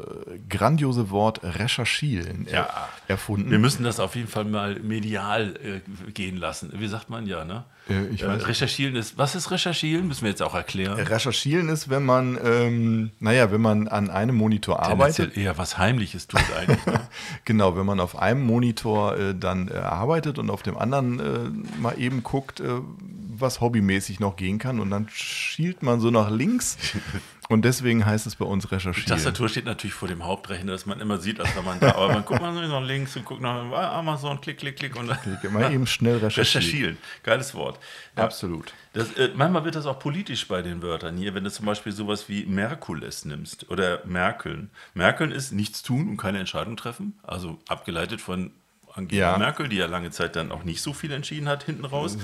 [0.49, 2.61] grandiose Wort recherchieren Ja.
[2.61, 3.51] er, erfunden.
[3.51, 6.71] wir müssen das auf jeden Fall mal medial äh, gehen lassen.
[6.77, 7.63] Wie sagt man ja, ne?
[7.89, 10.07] Äh, ich weiß- recherchieren ist, was ist recherchieren?
[10.07, 10.97] Müssen wir jetzt auch erklären.
[10.99, 15.15] Recherchieren ist, wenn man, ähm, naja, wenn man an einem Monitor arbeitet.
[15.17, 16.85] Tendenziell eher was Heimliches tut eigentlich.
[16.85, 17.01] Ne?
[17.45, 21.81] Genau, wenn man auf einem Monitor äh, dann äh, arbeitet und auf dem anderen äh,
[21.81, 22.79] mal eben guckt, äh,
[23.43, 26.77] was hobbymäßig noch gehen kann und dann schielt man so nach links
[27.49, 29.07] und deswegen heißt es bei uns Die recherchieren.
[29.07, 32.07] Tastatur steht natürlich vor dem Hauptrechner, dass man immer sieht, als wenn man da, aber
[32.13, 35.19] man guckt mal so nach links und guckt nach Amazon, klick, klick, klick und dann
[35.51, 36.63] Mal eben schnell recherchieren.
[36.63, 36.97] recherchieren.
[37.21, 37.79] Geiles Wort.
[38.17, 38.23] Ja.
[38.23, 38.73] Absolut.
[38.93, 41.91] Das, äh, manchmal wird das auch politisch bei den Wörtern hier, wenn du zum Beispiel
[41.91, 44.69] sowas wie Merkules nimmst oder Merkeln.
[44.93, 48.51] Merkeln ist nichts tun und keine Entscheidung treffen, also abgeleitet von
[48.95, 49.37] Angela Ja.
[49.37, 52.17] Merkel, die ja lange Zeit dann auch nicht so viel entschieden hat hinten raus.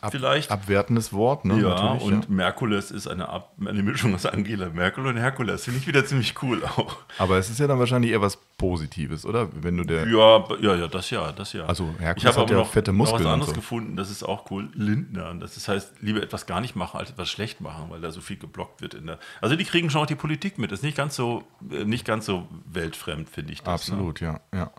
[0.00, 0.50] Ab, Vielleicht.
[0.50, 1.60] Abwertendes Wort, ne?
[1.60, 5.64] ja, Natürlich, und Merkules ist eine, Ab eine Mischung aus Angela Merkel und Herkules.
[5.64, 6.96] Finde ich wieder ziemlich cool auch.
[7.18, 9.48] Aber es ist ja dann wahrscheinlich eher was Positives, oder?
[9.52, 10.08] Wenn du der.
[10.08, 11.66] Ja, ja, ja, das ja, das ja.
[11.66, 13.60] Also Herkules ich habe hat ja noch, fette Muskeln noch was und anderes so.
[13.60, 14.68] gefunden, das ist auch cool.
[14.72, 15.34] Lindner.
[15.34, 18.36] Das heißt, lieber etwas gar nicht machen, als etwas schlecht machen, weil da so viel
[18.38, 19.18] geblockt wird in der.
[19.40, 20.72] Also die kriegen schon auch die Politik mit.
[20.72, 23.62] Das ist nicht ganz so, äh, nicht ganz so weltfremd, finde ich.
[23.62, 24.70] Das, Absolut, ja, ja.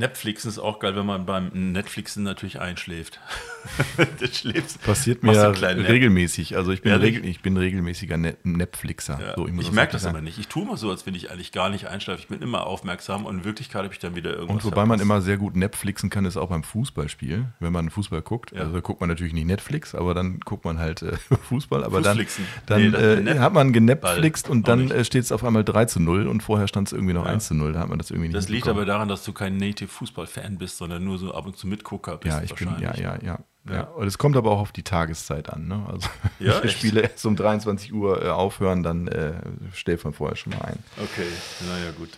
[0.00, 0.06] Ne?
[0.06, 3.20] Netflixen ist auch geil, wenn man beim Netflixen natürlich einschläft.
[4.20, 4.82] das schläft.
[4.82, 6.56] Passiert mir ja regelmäßig.
[6.56, 9.18] Also ich bin, regel, ich bin regelmäßiger Ne- Netflixer.
[9.20, 10.16] Ja, So, muss ich merke das sagen.
[10.16, 10.38] aber nicht.
[10.38, 12.18] Ich tue mal so, als wenn ich eigentlich gar nicht einschlafe.
[12.20, 14.56] Ich bin immer aufmerksam und in Wirklichkeit habe ich dann wieder irgendwas.
[14.56, 15.02] Und wobei man verpasst.
[15.02, 17.46] immer sehr gut Netflixen kann, ist auch beim Fußballspiel.
[17.60, 18.62] Wenn man Fußball guckt, Ja.
[18.62, 21.12] also guckt man natürlich nicht Netflix, aber dann guckt man halt äh,
[21.48, 21.84] Fußball.
[21.84, 22.44] Aber dann, Fußflixen.
[22.66, 25.84] dann Nee, das- äh, hat man genetflixt und dann äh, steht es auf einmal 3
[25.84, 27.72] zu 0 und vorher stand es irgendwie noch 1 zu 0.
[27.72, 29.56] Da hat man das irgendwie nicht Das liegt aber daran, dass du kein
[29.90, 32.36] Native-Fußball-Fan bist, sondern nur so ab und zu Mitgucker bist.
[32.36, 33.38] Ja, ich bin, ja, ja, ja.
[33.70, 33.82] Ja.
[33.82, 35.68] Und es kommt aber auch auf die Tageszeit an.
[35.68, 35.84] Ne?
[35.86, 36.68] Also, Ja, wenn die?
[36.70, 39.34] Spiele erst um 23 Uhr äh, aufhören, dann äh,
[39.74, 40.78] stellt man vorher schon mal ein.
[40.96, 41.26] Okay,
[41.68, 42.08] naja, gut.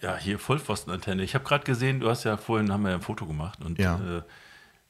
[0.00, 1.24] Ja, hier Vollpfostenantenne.
[1.24, 3.58] Ich habe gerade gesehen, du hast ja vorhin, haben wir ja ein Foto gemacht.
[3.64, 3.96] Und, Ja.
[3.96, 4.22] äh,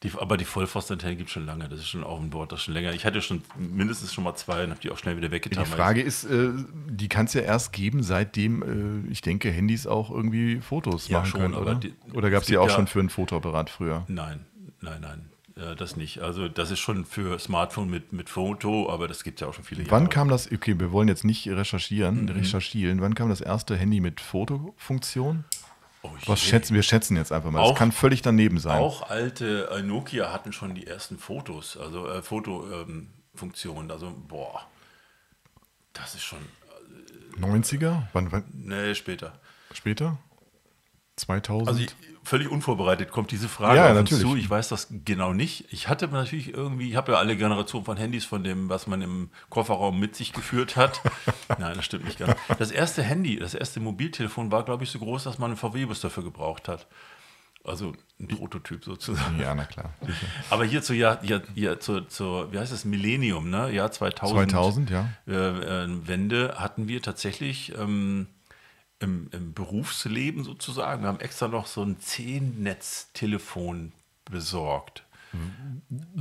[0.02, 1.68] die, aber die Vollpfostenantenne gibt es schon lange.
[1.68, 2.92] Das ist schon auch ein Wort, das schon länger.
[2.94, 5.64] Ich hatte schon mindestens schon mal zwei und habe die auch schnell wieder weggetan.
[5.64, 6.50] Die Frage ist, äh,
[6.88, 11.18] die kann es ja erst geben, seitdem, äh, ich denke, Handys auch irgendwie Fotos Ja,
[11.18, 11.74] machen schon, können, oder?
[11.74, 14.04] die- oder gab es die auch ja- schon für einen Fotoapparat früher?
[14.08, 14.46] nein,
[14.80, 15.26] nein, nein.
[15.56, 16.20] Äh, das nicht.
[16.20, 19.54] Also das ist schon für Smartphone mit, mit Foto, aber das gibt es ja auch
[19.54, 20.08] schon viele Wann Jahre.
[20.14, 22.28] kam das, okay, wir wollen jetzt nicht recherchieren, Mhm.
[22.30, 25.44] recherchieren, wann kam das erste Handy mit Fotofunktion?
[26.02, 27.60] Oh, Was schätzen, wir schätzen jetzt einfach mal.
[27.60, 28.78] Auch- das kann völlig daneben sein.
[28.80, 33.90] Auch alte äh, Nokia hatten schon die ersten Fotos, also äh, Fotofunktionen.
[33.90, 34.66] also, boah,
[35.92, 36.38] das ist schon,
[37.38, 38.02] 90er?
[38.12, 39.38] Wann, wann nee, später.
[39.72, 40.18] später?
[41.16, 41.68] 2000?
[41.68, 41.84] Also
[42.22, 44.22] völlig unvorbereitet kommt diese Frage Ja, natürlich.
[44.22, 44.36] zu.
[44.36, 45.72] Ich weiß das genau nicht.
[45.72, 49.02] Ich hatte natürlich irgendwie, ich habe ja alle Generationen von Handys von dem, was man
[49.02, 51.00] im Kofferraum mit sich geführt hat.
[51.58, 52.34] Nein, das stimmt nicht ganz.
[52.58, 56.00] Das erste Handy, das erste Mobiltelefon war, glaube ich, so groß, dass man einen VW-Bus
[56.00, 56.86] dafür gebraucht hat.
[57.62, 59.38] Also ein Prototyp sozusagen.
[59.38, 59.92] ja, na klar.
[60.50, 63.70] Aber hier zu Jahr, Jahr, Jahr zu, zu, wie heißt das, Millennium, ne?
[63.70, 64.50] Jahr 2000.
[64.50, 65.08] 2000, ja.
[65.26, 68.28] Äh, äh, Wende hatten wir tatsächlich ähm,
[69.00, 71.02] im, im Berufsleben sozusagen.
[71.02, 73.92] Wir haben extra noch so ein 10-Netz-Telefon
[74.24, 75.04] besorgt.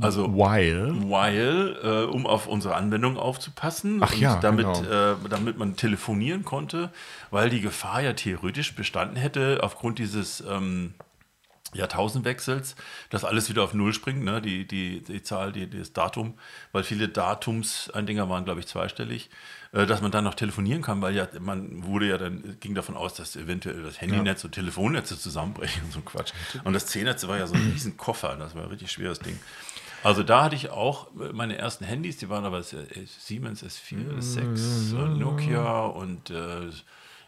[0.00, 0.94] Also While.
[1.02, 5.12] While, äh, um auf unsere Anwendung aufzupassen Ach und ja, damit, genau.
[5.12, 6.90] äh, damit man telefonieren konnte,
[7.30, 10.94] weil die Gefahr ja theoretisch bestanden hätte, aufgrund dieses ähm,
[11.74, 12.74] Jahrtausendwechsels,
[13.10, 14.40] dass alles wieder auf Null springt, ne?
[14.40, 16.34] die, die, die Zahl, die, das Datum,
[16.72, 19.30] weil viele Datumseindinger waren, glaube ich, zweistellig,
[19.72, 22.96] äh, dass man dann noch telefonieren kann, weil ja, man wurde ja dann, ging davon
[22.96, 26.32] aus, dass eventuell das Handynetz und Telefonnetze zusammenbrechen und so ein Quatsch.
[26.64, 29.38] Und das C-Netz war ja so ein riesen Koffer, das war ein richtig schweres Ding.
[30.02, 35.18] Also da hatte ich auch meine ersten Handys, die waren aber Siemens S4, S6, äh,
[35.18, 36.70] Nokia und äh,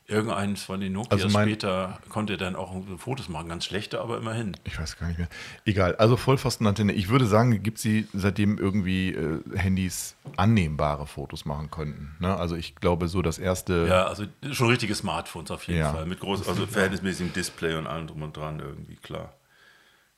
[0.06, 4.18] irgendeins von den Nokias Also mein- später konnte dann auch Fotos machen, ganz schlechte, aber
[4.18, 4.56] immerhin.
[4.64, 5.28] Ich weiß gar nicht mehr.
[5.64, 6.92] Egal, also Vollpfostenantenne.
[6.92, 12.14] Ich würde sagen, gibt sie seitdem irgendwie äh, Handys annehmbare Fotos machen konnten.
[12.20, 12.36] Ne?
[12.36, 13.86] Also ich glaube, so das erste.
[13.88, 15.92] Ja, also schon richtige Smartphones auf jeden Ja.
[15.92, 16.06] Fall.
[16.06, 19.32] Mit groß, also verhältnismäßigem Display und allem drum und dran irgendwie, klar.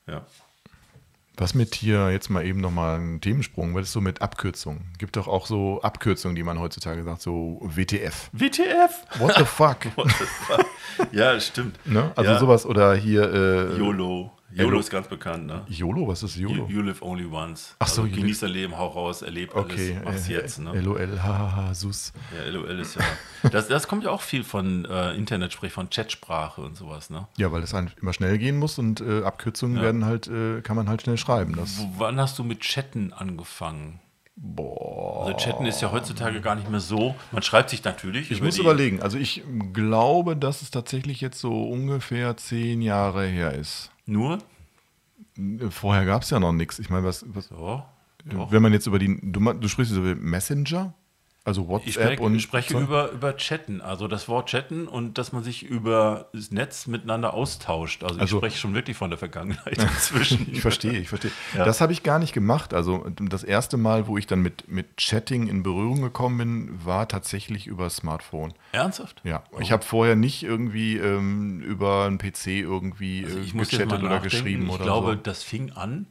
[0.06, 0.26] Ja.
[1.36, 4.92] Was mit hier jetzt mal eben nochmal einen Themensprung, was ist so mit Abkürzungen?
[4.98, 8.30] Gibt doch auch so Abkürzungen, die man heutzutage sagt, so WTF.
[8.32, 9.04] WTF?
[9.18, 9.78] What the fuck?
[11.12, 11.84] ja, stimmt.
[11.86, 12.12] ne?
[12.14, 12.38] Also ja.
[12.38, 13.32] sowas oder hier.
[13.32, 14.30] Äh, YOLO.
[14.56, 15.62] YOLO ist ganz bekannt, ne?
[15.68, 16.68] YOLO, was ist You, YOLO?
[16.68, 17.74] you live only once.
[17.80, 20.58] Ach so, also, you genieß dein Leben, hau raus, erleb Okay, alles, mach's äh, jetzt.
[20.60, 20.80] Ne?
[20.80, 22.12] LOL, hahaha, sus.
[22.36, 23.02] Ja, LOL ist ja.
[23.50, 27.26] Das, das kommt ja auch viel von äh, Internet, sprich von Chatsprache und sowas, ne?
[27.36, 30.88] Ja, weil es immer schnell gehen muss und äh, Abkürzungen werden halt, äh, kann man
[30.88, 31.56] halt schnell schreiben.
[31.56, 34.00] Das, W wann hast du mit Chatten angefangen?
[34.36, 35.26] Boah.
[35.26, 37.14] Also Chatten ist ja heutzutage gar nicht mehr so.
[37.30, 38.30] Man schreibt sich natürlich.
[38.30, 39.00] ich über muss überlegen.
[39.00, 39.42] Also ich
[39.72, 43.90] glaube, dass es tatsächlich jetzt so ungefähr zehn Jahre her ist.
[44.06, 44.38] Nur?
[45.70, 46.78] Vorher gab es ja noch nichts.
[46.78, 47.48] Ich meine, was, was
[48.30, 48.50] So.
[48.50, 50.94] Wenn man jetzt über die, du, du sprichst über Messenger,
[51.46, 55.18] also Ich WhatsApp spreche, und ich spreche über, über Chatten, also das Wort Chatten und
[55.18, 58.02] dass man sich über das Netz miteinander austauscht.
[58.02, 60.48] Also, Also- ich spreche schon wirklich von der Vergangenheit inzwischen.
[60.50, 61.30] Ich verstehe, ich verstehe.
[61.54, 61.66] Ja.
[61.66, 62.72] Das habe ich gar nicht gemacht.
[62.72, 67.08] Also das erste Mal, wo ich dann mit, mit Chatting in Berührung gekommen bin, war
[67.08, 68.54] tatsächlich über Smartphone.
[68.72, 69.20] Ernsthaft?
[69.24, 74.02] Ja, ich habe vorher nicht irgendwie ähm, über einen PC irgendwie Also äh, ich gechattet
[74.02, 75.14] oder geschrieben Ich oder glaube, so.
[75.16, 76.06] das fing an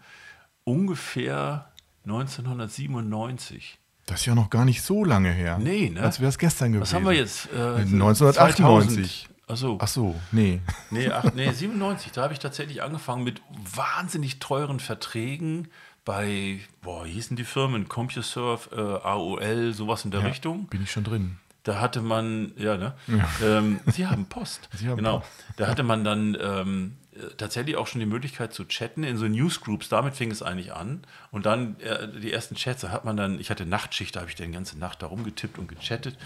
[0.64, 1.72] ungefähr
[2.06, 3.80] 1997.
[4.06, 5.58] Das ist ja noch gar nicht so lange her.
[5.60, 6.02] Nee, ne?
[6.02, 6.82] Als wäre es gestern gewesen.
[6.84, 7.48] Was haben wir jetzt?
[7.54, 9.30] Äh, 1998.
[9.48, 9.78] Achso.
[9.82, 10.62] Ach so, nee.
[10.90, 12.12] Nee, ach, nee, 97.
[12.14, 13.42] Da habe ich tatsächlich angefangen mit
[13.76, 15.68] wahnsinnig teuren Verträgen
[16.06, 17.88] bei, boah, wie hießen die Firmen?
[17.88, 20.68] CompuServe, äh, AOL, sowas in der Ja, Richtung.
[20.68, 21.38] Bin ich schon drin.
[21.64, 22.94] Da hatte man, ja, ne?
[23.42, 24.70] Ähm, Sie haben Post.
[24.74, 25.20] Sie haben genau.
[25.20, 25.32] Post.
[25.58, 27.03] Da hatte man dann ähm, äh,
[27.38, 29.90] tatsächlich auch schon die Möglichkeit zu chatten in so Newsgroups.
[29.90, 31.02] Damit fing es eigentlich an.
[31.32, 34.30] Und dann äh, die ersten Chats, da hat man dann, ich hatte Nachtschicht, da habe
[34.30, 36.18] ich die ganze Nacht da rumgetippt und gechattet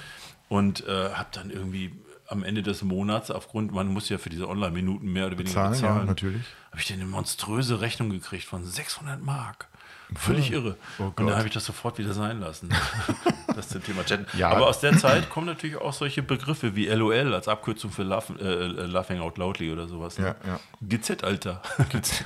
[0.50, 1.92] und äh, habe dann irgendwie
[2.28, 5.72] am Ende des Monats, aufgrund, man muss ja für diese Online-Minuten mehr oder weniger Zahlen,
[5.72, 6.44] bezahlen, ja, natürlich.
[6.72, 9.67] habe ich dann eine monströse Rechnung gekriegt von 600 Mark.
[10.16, 10.78] Völlig irre.
[11.00, 12.70] Oh und dann habe ich das sofort wieder sein lassen.
[13.56, 14.26] das zum Thema Chatten.
[14.38, 14.50] Ja.
[14.50, 18.30] Aber aus der Zeit kommen natürlich auch solche Begriffe wie LOL als Abkürzung für Laugh,
[18.40, 20.18] äh, Laughing Out Loudly oder sowas.
[20.18, 20.36] Ne?
[20.46, 20.60] Ja, ja.
[20.82, 21.62] GZ, Alter.
[21.92, 22.26] Gut,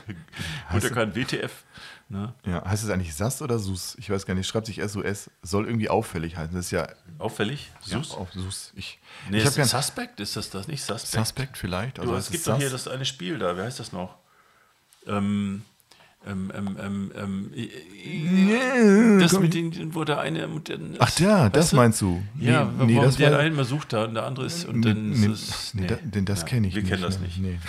[0.72, 1.64] er kann WTF.
[2.10, 2.34] Ne?
[2.46, 3.96] Ja, heißt es eigentlich SAS oder SUS?
[3.98, 4.46] Ich weiß gar nicht.
[4.46, 5.32] Schreibt sich SUS.
[5.42, 6.54] Soll irgendwie auffällig heißen.
[6.54, 6.88] Das ist ja
[7.20, 7.72] Auffällig?
[7.86, 8.14] ja, Sus?
[8.14, 8.74] auf SUS.
[8.76, 10.20] Ich, nee, ich ist ja Suspect?
[10.20, 10.84] Ist das das nicht?
[10.84, 11.08] Suspect?
[11.08, 12.00] Suspect vielleicht.
[12.00, 13.56] Also du, es gibt doch hier das eine Spiel da.
[13.56, 14.18] Wie heißt das noch?
[15.08, 15.64] Ähm,
[16.28, 20.48] ähm, ähm, ähm, ähm, äh, das mit den, wo der eine.
[20.48, 21.76] den- Ach ja, das du?
[21.78, 22.22] meinst du.
[22.40, 24.66] Ja, nee, nee, das der war, eine mal sucht da und der andere ist.
[24.66, 25.74] Und nee, dann nee, ist es.
[25.74, 26.92] nee, da- denn das Ja, kenne ich Wir nicht.
[26.92, 27.26] kennen das ne?
[27.26, 27.40] nicht.
[27.40, 27.60] Nee.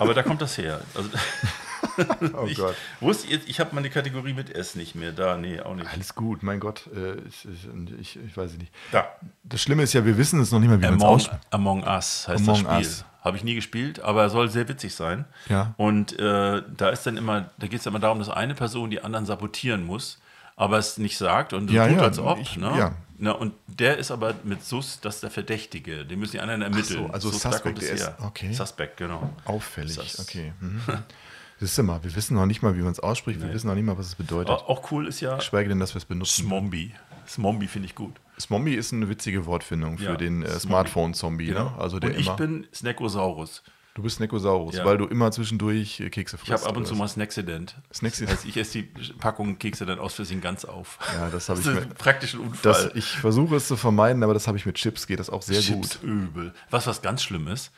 [0.00, 0.80] Aber da kommt das her.
[0.94, 1.08] Also,
[2.34, 2.74] Oh ich Gott.
[3.00, 5.12] wusste jetzt, ich habe meine Kategorie mit S nicht mehr.
[5.12, 5.88] Da, nee, auch nicht.
[5.92, 6.88] Alles gut, mein Gott.
[6.94, 7.68] Äh, ich, ich,
[8.00, 8.72] ich, ich weiß es nicht.
[8.92, 9.08] Da.
[9.42, 11.42] Das Schlimme ist ja, wir wissen es noch nicht mal, wie man es Among, ausspricht.
[11.50, 12.86] Among Us heißt Among das Spiel.
[12.86, 13.04] Us.
[13.22, 15.26] Habe ich nie gespielt, aber soll sehr witzig sein.
[15.48, 15.74] Ja.
[15.76, 19.02] Und äh, da ist dann immer, da geht es immer darum, dass eine Person die
[19.02, 20.18] anderen sabotieren muss,
[20.56, 22.38] aber es nicht sagt und Ja, tut, ja, als ob.
[22.38, 22.72] ich- ne?
[22.78, 22.92] ja.
[23.22, 26.06] Na, und der ist aber mit Sus, das ist der Verdächtige.
[26.06, 27.06] Den müssen die anderen ermitteln.
[27.08, 28.16] so, also Sus, Suspect, ist- her.
[28.22, 28.50] okay.
[28.54, 29.28] Suspect, genau.
[29.44, 30.20] Auffällig, Sus.
[30.20, 30.54] okay.
[30.58, 30.80] Mhm.
[31.60, 33.40] Siehst du mal, wir wissen noch nicht mal, wie man es ausspricht.
[33.40, 34.50] Wir wissen noch nicht mal, was es bedeutet.
[34.50, 36.44] Auch, auch cool ist ja Geschweige denn, dass wir es benutzen.
[36.46, 36.94] Smombi.
[37.28, 38.14] Smombi finde ich gut.
[38.40, 40.48] Smombi ist eine witzige Wortfindung für Ja, den äh.
[40.58, 41.50] Smartphone-Zombie.
[41.52, 41.72] Ne?
[41.78, 43.62] Also der und ich immer, bin Snackosaurus.
[43.94, 44.84] du bist Nekosaurus, Ja.
[44.86, 46.48] weil du immer zwischendurch äh, Kekse frisst.
[46.48, 47.76] Ich habe ab und zu mal Snacksident.
[47.92, 48.30] Snacksident.
[48.30, 48.82] Das heißt, ich esse die
[49.18, 50.98] Packung Kekse dann aus Versehen ganz auf.
[51.14, 52.72] Ja, das habe Das ich ist mir- ein praktischer Unfall.
[52.72, 55.42] Das, ich versuche es zu vermeiden, aber das habe ich mit Chips, geht das auch
[55.42, 56.08] sehr Chips gut.
[56.08, 56.54] übel.
[56.70, 57.70] Was was ganz schlimm ist,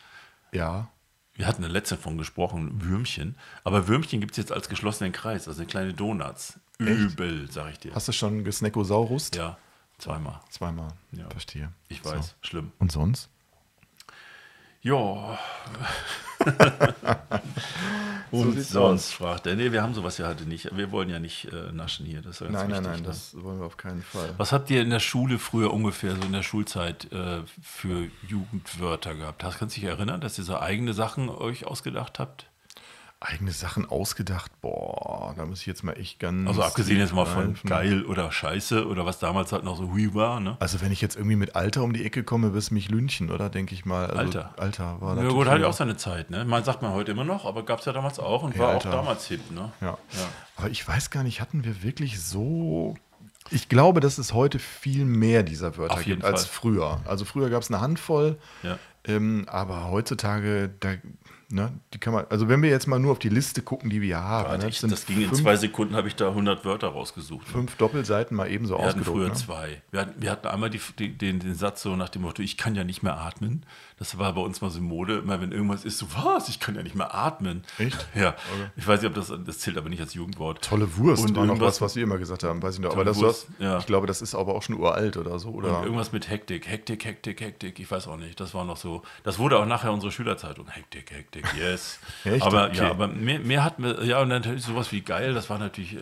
[0.53, 0.88] Ja.
[1.35, 3.37] Wir hatten eine letzte von gesprochen, Würmchen.
[3.64, 6.59] Aber Würmchen gibt es jetzt als geschlossenen Kreis, also kleine Donuts.
[6.79, 7.95] Übel, sag ich dir.
[7.95, 9.31] Hast du schon gesnackosaurus?
[9.35, 9.57] Ja,
[9.99, 10.40] zweimal.
[10.51, 10.88] Zweimal.
[11.12, 11.29] Ja.
[11.31, 11.73] Verstehe.
[11.88, 12.73] Ich weiß, schlimm.
[12.79, 13.29] Und sonst?
[14.83, 15.38] Ja,
[18.33, 19.57] Und sieht's sonst fragt er.
[19.57, 20.75] Nee, wir haben sowas ja heute nicht.
[20.75, 22.23] Wir wollen ja nicht äh, naschen hier.
[22.23, 23.07] Das ist ja ganz Nein, nein, wichtig, nein, ne?
[23.07, 24.31] das wollen wir auf keinen Fall.
[24.39, 29.15] Was habt ihr in der Schule früher ungefähr, so in der Schulzeit, äh, für Jugendwörter
[29.15, 29.45] gehabt?
[29.45, 32.47] Hast, kannst du dich erinnern, dass ihr so eigene Sachen euch ausgedacht habt?
[33.25, 36.49] Eigene Sachen ausgedacht, boah, da muss ich jetzt mal echt ganz.
[36.49, 37.69] Also abgesehen jetzt mal von greifen.
[37.69, 40.57] geil oder scheiße oder was damals halt noch so hui war, ne?
[40.59, 43.31] Also wenn ich jetzt irgendwie mit Alter um die Ecke komme, wirst du mich lünchen,
[43.31, 43.49] oder?
[43.49, 44.07] Denke ich mal.
[44.07, 44.55] Also, Alter.
[44.59, 46.45] Alter war Ja natürlich gut, hat ja auch seine Zeit, ne?
[46.45, 48.69] Man sagt man heute immer noch, aber gab es ja damals auch und Ja, war
[48.71, 48.91] auch Alter.
[48.91, 49.73] damals hip, ne?
[49.81, 49.87] Ja.
[49.89, 49.99] Ja.
[50.57, 52.97] Aber ich weiß gar nicht, hatten wir wirklich so.
[53.51, 56.53] Ich glaube, dass es heute viel mehr dieser Wörter gibt als Fall.
[56.55, 57.01] früher.
[57.05, 58.79] Also früher gab es eine Handvoll, Ja.
[59.05, 60.95] Ähm, aber heutzutage, da,
[61.51, 64.01] ne, die kann man, also wenn wir jetzt mal nur auf die Liste gucken, die
[64.01, 66.65] wir haben, Warte, ne, ich, das ging in fünf, zwei Sekunden, habe ich da 100
[66.65, 67.47] Wörter rausgesucht.
[67.47, 67.53] Ne?
[67.53, 69.35] fünf Doppelseiten mal eben so Wir hatten früher Ne?
[69.35, 69.83] zwei.
[69.91, 72.57] Wir hatten, wir hatten einmal die, die, den, den Satz so nach dem Motto, ich
[72.57, 73.65] kann ja nicht mehr atmen.
[73.99, 75.19] Das war bei uns mal so Mode.
[75.19, 77.62] Immer wenn irgendwas ist, so was, ich kann ja nicht mehr atmen.
[77.79, 78.05] Echt?
[78.17, 78.35] Ja.
[78.75, 80.62] Ich weiß nicht, ob das, das zählt aber nicht als Jugendwort.
[80.62, 82.93] Tolle Wurst Und war noch was, was wir immer gesagt haben, weiß ich noch.
[82.93, 83.79] Aber das Wurst, war, ja.
[83.79, 85.51] ich glaube, das ist aber auch schon uralt oder so.
[85.51, 85.79] Oder?
[85.79, 88.41] Und irgendwas mit Hektik, Hektik, Hektik, Hektik, ich weiß auch nicht.
[88.41, 88.92] Das war noch so.
[89.25, 90.69] Das wurde auch nachher unsere Schülerzeitung.
[90.69, 91.99] Hektik, Hektik, yes.
[92.25, 92.43] Echt?
[92.45, 92.77] Aber Okay.
[92.79, 95.59] ja, aber mehr, mehr hatten wir, ja, und dann natürlich sowas wie geil, das war
[95.59, 95.99] natürlich äh,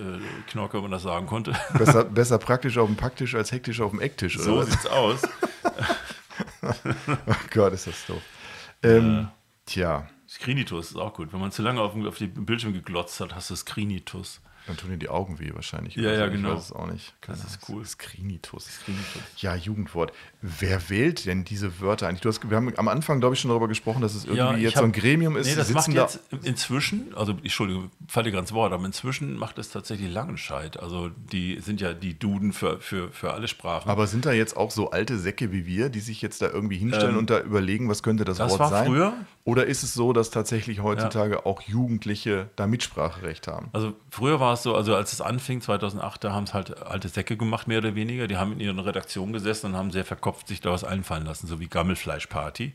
[0.49, 1.53] Knorke, wenn man das sagen konnte.
[1.79, 4.37] besser, besser praktisch auf dem Packtisch als hektisch auf dem Ecktisch.
[4.37, 4.71] Oder So was?
[4.71, 5.23] sieht's aus.
[6.63, 8.23] Oh Gott, ist das doof.
[8.83, 9.29] Ähm,
[9.67, 11.33] Tja, Skrinitus ist auch gut.
[11.33, 14.41] Wenn man zu lange auf, dem- auf die Bildschirm geglotzt hat, hast du Skrinitus.
[14.67, 15.97] Dann tun dir die Augen weh wahrscheinlich.
[15.97, 16.51] Ja, ja, genau.
[16.51, 17.15] Ich weiß es auch nicht.
[17.27, 17.85] Das ist cool.
[17.85, 18.67] Skrinitus.
[18.67, 19.23] Skrinitus.
[19.39, 20.13] Ja, Jugendwort.
[20.43, 22.21] Wer wählt denn diese Wörter eigentlich?
[22.21, 24.63] Du hast, wir haben am Anfang, glaube ich, schon darüber gesprochen, dass es irgendwie ich
[24.63, 25.47] jetzt hab- so ein Gremium ist.
[25.49, 29.71] Nee, das macht da- jetzt inzwischen, also Entschuldigung, falle ganz Wort, aber inzwischen macht es
[29.71, 30.79] tatsächlich Langenscheid.
[30.79, 33.89] Also die sind ja die Duden für, für, für alle Sprachen.
[33.91, 36.79] Aber sind da jetzt auch so alte Säcke wie wir, die sich jetzt da irgendwie
[36.79, 38.87] hinstellen Ähm, und da überlegen, was könnte das, das Wort war sein?
[38.87, 39.15] früher.
[39.45, 43.71] Oder ist es so, dass tatsächlich heutzutage auch Jugendliche da Mitspracherecht haben?
[43.73, 47.09] Also früher war es so, also als es anfing, 2008, da haben es halt alte
[47.09, 48.27] Säcke gemacht, mehr oder weniger.
[48.27, 51.47] Die haben in ihren Redaktionen gesessen und haben sehr verkopft sich da was einfallen lassen,
[51.47, 52.75] so wie Gammelfleischparty.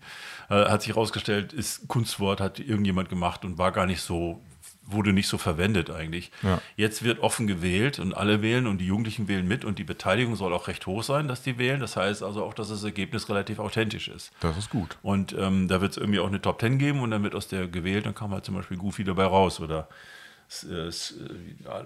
[0.49, 4.41] Äh, hat sich herausgestellt, ist Kunstwort, hat irgendjemand gemacht und war gar nicht so,
[4.87, 6.31] wurde nicht so verwendet eigentlich.
[6.43, 6.61] Ja.
[6.75, 10.35] Jetzt wird offen gewählt und alle wählen und die Jugendlichen wählen mit und die Beteiligung
[10.35, 11.79] soll auch recht hoch sein, dass die wählen.
[11.79, 14.31] Das heißt also auch, dass das Ergebnis relativ authentisch ist.
[14.39, 14.97] Das ist gut.
[15.01, 17.47] Und ähm, da wird es irgendwie auch eine Top 10 geben und dann wird aus
[17.47, 19.87] der gewählt, dann kam halt zum Beispiel Goofy dabei raus oder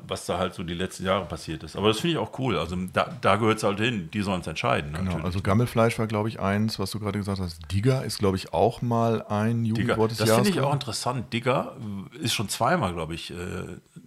[0.08, 1.76] was da halt so die letzten Jahre passiert ist.
[1.76, 2.58] Aber das finde ich auch cool.
[2.58, 4.91] Also da, da gehört es halt hin, die sollen es entscheiden.
[4.91, 5.26] Genau, natürlich.
[5.26, 7.60] also Gammelfleisch war, glaube ich, eins, was du gerade gesagt hast.
[7.72, 9.80] Digger ist, glaube ich, auch mal ein Digger.
[9.80, 10.48] Jugendwort des Das Jahres.
[10.48, 11.32] finde ich auch interessant.
[11.34, 11.76] Digger
[12.13, 13.36] äh, ist schon zweimal, glaube ich, äh,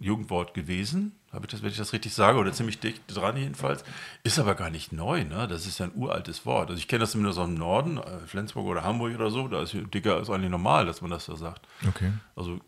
[0.01, 1.12] Jugendwort gewesen.
[1.33, 3.85] Habe ich das, wenn ich das richtig sage, oder ziemlich dicht dran jedenfalls.
[4.23, 5.49] Ist aber gar nicht neu, ne?
[5.49, 6.69] Das ist ja ein uraltes Wort.
[6.69, 9.49] Also ich kenne das zumindest aus dem Norden, äh, Flensburg oder Hamburg oder so.
[9.49, 11.67] Da ist Digger ist eigentlich normal, dass man das so sagt.
[11.88, 12.12] Okay.
[12.37, 12.61] Also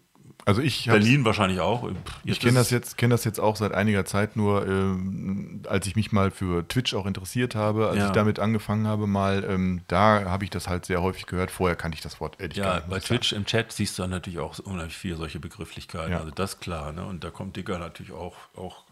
[0.46, 1.88] Also ich Berlin wahrscheinlich auch.
[2.24, 5.96] Ich kenne das jetzt, kenne das jetzt auch seit einiger Zeit nur, ähm, als ich
[5.96, 8.06] mich mal für Twitch auch interessiert habe, als Ja.
[8.08, 11.50] ich damit angefangen habe, mal, ähm, da habe ich das halt sehr häufig gehört.
[11.50, 13.20] Vorher kannte ich das Wort ehrlich Ja, bei ich sagen.
[13.20, 16.12] Twitch im Chat siehst du dann natürlich auch unheimlich viele solche Begrifflichkeiten.
[16.12, 16.18] Ja.
[16.18, 17.06] Also das ist klar, ne?
[17.06, 18.84] Und da kommt Digger natürlich auch, auch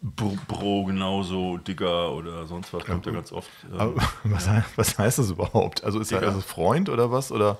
[0.00, 3.50] Bro, Bro genauso, Digger oder sonst was kommt ja, ganz oft.
[3.78, 5.84] ähm, was, he- was heißt das überhaupt?
[5.84, 6.30] Also ist das Digga.
[6.30, 7.30] also Freund oder was?
[7.30, 7.58] Oder,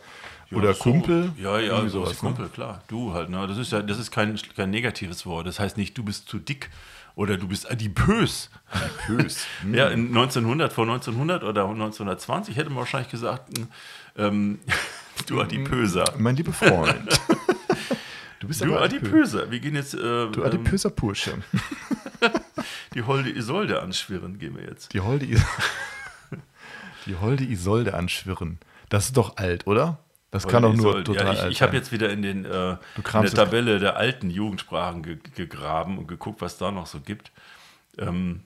[0.54, 0.82] ja, oder so.
[0.82, 1.32] Kumpel?
[1.36, 2.82] Ja, ja, so sowas, ist Kumpel, klar.
[2.88, 3.46] Du halt, ne?
[3.46, 5.46] Das ist ja, das ist kein, kein negatives Wort.
[5.46, 6.70] Das heißt nicht, du bist zu dick
[7.16, 8.50] oder du bist adipös.
[8.70, 9.46] Adipös.
[9.62, 9.74] Hm.
[9.74, 13.48] Ja, in 1900, vor 1900 oder 1920 hätte man wahrscheinlich gesagt,
[14.16, 14.58] ähm,
[15.26, 16.04] du Adipöser.
[16.18, 17.20] Mein lieber Freund.
[18.40, 18.76] Du bist Du.
[18.76, 19.50] Adipöser.
[19.50, 21.38] Wir gehen jetzt äh, Du ähm, adipöser Pursche.
[22.92, 24.92] die holde Isolde anschwirren, gehen wir jetzt.
[24.92, 25.40] Die holde, Is
[27.06, 28.58] die holde Isolde anschwirren.
[28.90, 29.98] Das ist doch alt, oder?
[30.34, 31.04] Das kann doch nur Isolde.
[31.04, 32.78] total ja, ich, alt ich habe jetzt wieder in, den, äh, in
[33.22, 37.30] der Tabelle der alten Jugendsprachen ge gegraben und geguckt, was da noch so gibt.
[37.98, 38.42] Ähm,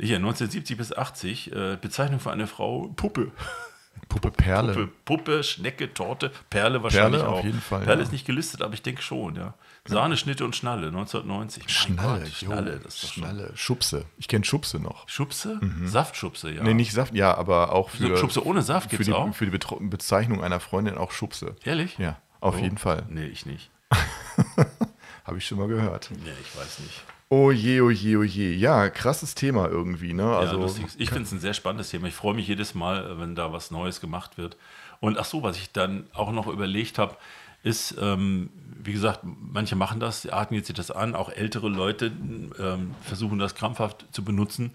[0.00, 3.32] hier, 1970 bis 80, äh, Bezeichnung für eine Frau, Puppe.
[4.20, 4.72] Puppe Perle.
[4.74, 7.44] Puppe, Puppe, Schnecke, Torte, Perle wahrscheinlich Perle auf auch.
[7.44, 8.04] jeden Fall, Perle ja.
[8.06, 9.54] ist nicht gelistet, aber ich denke schon, ja.
[9.86, 11.64] Sahne, Schnitte und Schnalle, 1990.
[11.64, 13.22] Mein Schnalle, Gott, Schnalle, das ist doch schon.
[13.24, 13.52] Schnalle.
[13.54, 14.04] Schubse.
[14.16, 15.08] Ich kenne Schubse noch.
[15.08, 15.60] Schubse?
[15.84, 16.62] Saftschubse, ja.
[16.62, 19.34] Nee, nicht Saft, ja, aber auch für, Schubse ohne Saft gibt's die, auch?
[19.34, 21.56] für die Bezeichnung einer Freundin auch Schubse.
[21.64, 21.98] Ehrlich?
[21.98, 22.58] Ja, auf Oh.
[22.58, 23.04] jeden Fall.
[23.10, 23.70] Nee, ich nicht.
[25.24, 26.10] Habe ich schon mal gehört.
[26.12, 27.02] Nee, ich weiß nicht.
[27.30, 28.54] Oh je, oh je, oh je.
[28.56, 30.22] Ja, krasses Thema irgendwie, ne?
[30.22, 30.86] Ja, Also, lustig.
[30.98, 32.06] Ich finde es ein sehr spannendes Thema.
[32.06, 34.56] Ich freue mich jedes Mal, äh, wenn da was Neues gemacht wird.
[35.00, 37.16] Und ach so, was ich dann auch noch überlegt habe,
[37.62, 38.50] ist, ähm,
[38.82, 42.12] wie gesagt, manche machen das, atmen jetzt sich das an, auch ältere Leute
[42.58, 44.72] ähm, versuchen das krampfhaft zu benutzen.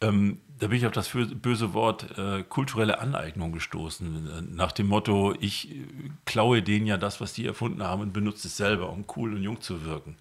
[0.00, 4.54] Ähm, da bin ich auf das böse Wort äh, kulturelle Aneignung gestoßen.
[4.54, 5.84] Nach dem Motto, ich äh,
[6.24, 9.42] klaue denen ja das, was die erfunden haben und benutze es selber, um cool und
[9.42, 10.16] jung zu wirken.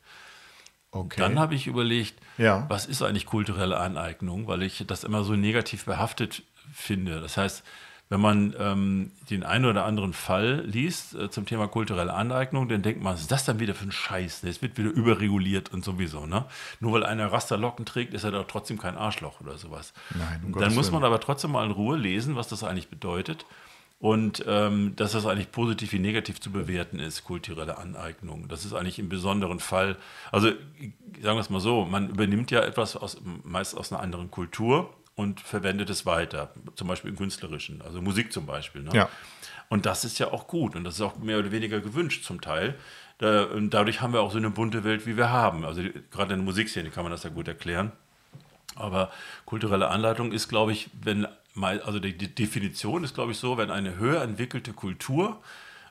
[0.92, 1.20] Okay.
[1.20, 2.66] Dann habe ich überlegt, ja.
[2.68, 7.22] was ist eigentlich kulturelle Aneignung, weil ich das immer so negativ behaftet finde.
[7.22, 7.64] Das heißt,
[8.12, 12.82] wenn man ähm, den einen oder anderen Fall liest äh, zum Thema kulturelle Aneignung, dann
[12.82, 14.44] denkt man, was ist das dann wieder für ein Scheiß?
[14.44, 16.26] Es wird wieder überreguliert und sowieso.
[16.26, 16.44] Ne?
[16.82, 19.94] Nur weil einer Rasterlocken trägt, ist er doch trotzdem kein Arschloch oder sowas.
[20.14, 23.46] Nein, um dann muss man aber trotzdem mal in Ruhe lesen, was das eigentlich bedeutet.
[24.02, 28.48] Und ähm, dass das eigentlich positiv wie negativ zu bewerten ist, kulturelle Aneignung.
[28.48, 29.96] Das ist eigentlich im besonderen Fall,
[30.32, 34.32] also sagen wir es mal so, man übernimmt ja etwas aus, meist aus einer anderen
[34.32, 38.82] Kultur und verwendet es weiter, zum Beispiel im Künstlerischen, also Musik zum Beispiel.
[38.82, 38.90] Ne?
[38.92, 39.10] Ja.
[39.70, 42.42] Und das ist ja auch gut und das ist auch mehr oder weniger gewünscht zum
[42.42, 42.80] Teil.
[43.20, 45.64] Da, und dadurch haben wir auch so eine bunte Welt, wie wir haben.
[45.64, 47.92] Also gerade in der Musikszene kann man das ja gut erklären.
[48.76, 49.12] Aber
[49.46, 53.98] kulturelle Anleitung ist, glaube ich, wenn, also die Definition ist, glaube ich, so, wenn eine
[53.98, 55.42] höher entwickelte Kultur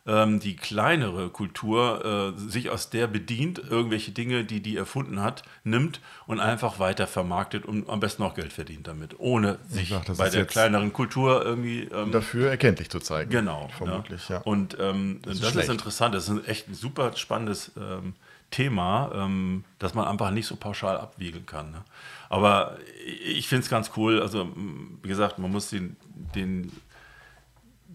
[0.06, 5.42] ähm, die kleinere Kultur äh, sich aus der bedient, irgendwelche Dinge, die die erfunden hat,
[5.62, 10.16] nimmt und einfach weiter vermarktet und am besten auch Geld verdient damit, ohne sich sag,
[10.16, 13.30] bei der kleineren Kultur irgendwie ähm, dafür erkenntlich zu zeigen.
[13.30, 14.36] Genau, vermutlich, ja.
[14.36, 14.42] ja.
[14.42, 18.14] Und ähm, das, ist, das ist, interessant, das ist ein echt ein super spannendes ähm,
[18.50, 21.70] Thema, ähm, dass man einfach nicht so pauschal abwiegeln kann.
[21.70, 21.82] Ne?
[22.28, 24.20] Aber ich finde es ganz cool.
[24.20, 24.48] Also,
[25.02, 25.96] wie gesagt, man muss den,
[26.34, 26.72] den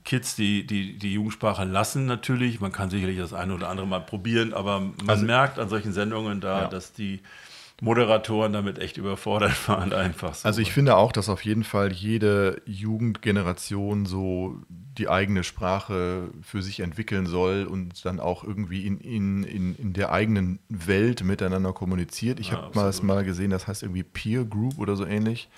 [0.04, 2.62] Kids die, die, die Jugendsprache lassen natürlich.
[2.62, 5.94] Man kann sicherlich das eine oder andere mal probieren, aber man also, merkt an solchen
[5.94, 6.68] Sendungen da, ja.
[6.68, 7.22] dass die
[7.82, 10.48] Moderatoren damit echt überfordert waren, einfach so.
[10.48, 16.62] Also ich finde auch, dass auf jeden Fall jede Jugendgeneration so die eigene Sprache für
[16.62, 21.74] sich entwickeln soll und dann auch irgendwie in, in, in, in der eigenen Welt miteinander
[21.74, 22.40] kommuniziert.
[22.40, 25.50] Ich ja, habe mal mal gesehen, das heißt irgendwie Peer Group oder so ähnlich.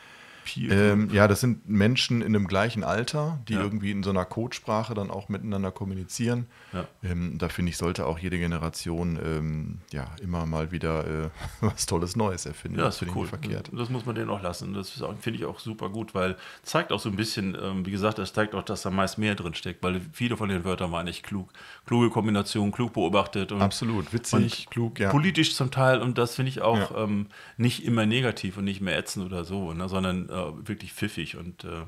[0.55, 3.62] Ähm, ja, das sind Menschen in dem gleichen Alter, die ja.
[3.62, 6.47] irgendwie in so einer Codesprache dann auch miteinander kommunizieren.
[6.73, 6.88] Ja.
[7.03, 11.29] Ähm, da finde ich, sollte auch jede Generation ähm, ja immer mal wieder äh,
[11.62, 12.79] was Tolles Neues erfinden.
[12.79, 13.27] Ja, das ist cool.
[13.27, 13.69] verkehrt.
[13.73, 14.73] Das muss man denen auch lassen.
[14.73, 14.89] Das
[15.21, 18.33] finde ich auch super gut, weil zeigt auch so ein bisschen, ähm, wie gesagt, das
[18.33, 21.23] zeigt auch, dass da meist mehr drin steckt, weil viele von den Wörtern waren echt
[21.23, 21.51] klug.
[21.86, 23.51] Kluge Kombination, klug beobachtet.
[23.51, 25.10] Und, Absolut, witzig, klug, ja.
[25.10, 28.97] Politisch zum Teil und das finde ich auch ähm, nicht immer negativ und nicht mehr
[28.97, 31.86] ätzend oder so, ne, sondern wirklich pfiffig und äh,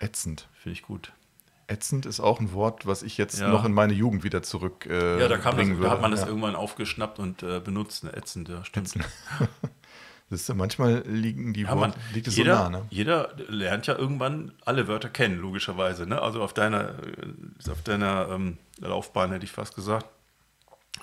[0.00, 0.48] ätzend.
[0.54, 1.12] Finde ich gut.
[1.68, 3.48] Ätzend ist auch ein Wort, was ich jetzt ja.
[3.48, 6.26] noch in meine Jugend wieder zurück äh, Ja, da, kam das, da hat man das
[6.26, 8.04] irgendwann aufgeschnappt und äh, benutzt.
[8.04, 8.14] Ne?
[8.14, 8.88] Ätzend, ja, stimmt.
[8.88, 9.04] Ätzend.
[10.30, 12.70] Das ist, manchmal liegen die ja, Worte, liegt es jeder, so nah.
[12.70, 12.86] Ne?
[12.88, 16.06] Jeder lernt ja irgendwann alle Wörter kennen, logischerweise.
[16.06, 16.22] Ne?
[16.22, 16.94] Also auf deiner,
[17.70, 20.06] auf deiner ähm, Laufbahn hätte ich fast gesagt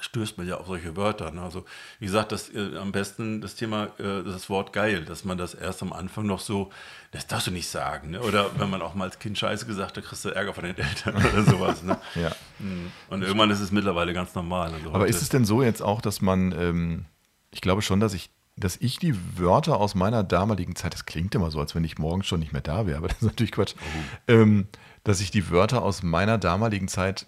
[0.01, 1.31] stößt man ja auf solche Wörter.
[1.31, 1.41] Ne?
[1.41, 1.65] Also
[1.99, 5.53] wie gesagt, das äh, am besten das Thema, äh, das Wort geil, dass man das
[5.53, 6.71] erst am Anfang noch so,
[7.11, 8.11] das darfst du nicht sagen.
[8.11, 8.21] Ne?
[8.21, 10.77] Oder wenn man auch mal als Kind Scheiße gesagt hat, kriegst du Ärger von den
[10.77, 11.83] Eltern oder sowas.
[11.83, 11.97] Ne?
[12.15, 12.31] ja.
[12.59, 12.91] Mhm.
[13.09, 14.73] Und irgendwann ist es mittlerweile ganz normal.
[14.73, 17.05] Also Aber ist es denn so jetzt auch, dass man, ähm,
[17.51, 21.33] ich glaube schon, dass ich dass ich die Wörter aus meiner damaligen Zeit, das klingt
[21.33, 23.51] immer so, als wenn ich morgen schon nicht mehr da wäre, aber das ist natürlich
[23.51, 24.31] Quatsch, oh.
[24.31, 24.67] ähm,
[25.03, 27.25] dass ich die Wörter aus meiner damaligen Zeit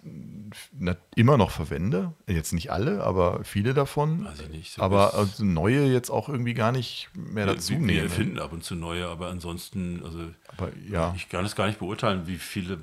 [1.14, 2.12] immer noch verwende.
[2.26, 4.24] Jetzt nicht alle, aber viele davon.
[4.24, 4.72] Weiß ich nicht.
[4.74, 7.88] So aber also neue jetzt auch irgendwie gar nicht mehr ja, dazu nehmen.
[7.88, 11.14] Wir erfinden ab und zu neue, aber ansonsten, also aber, ja.
[11.16, 12.78] ich kann es gar nicht beurteilen, wie viele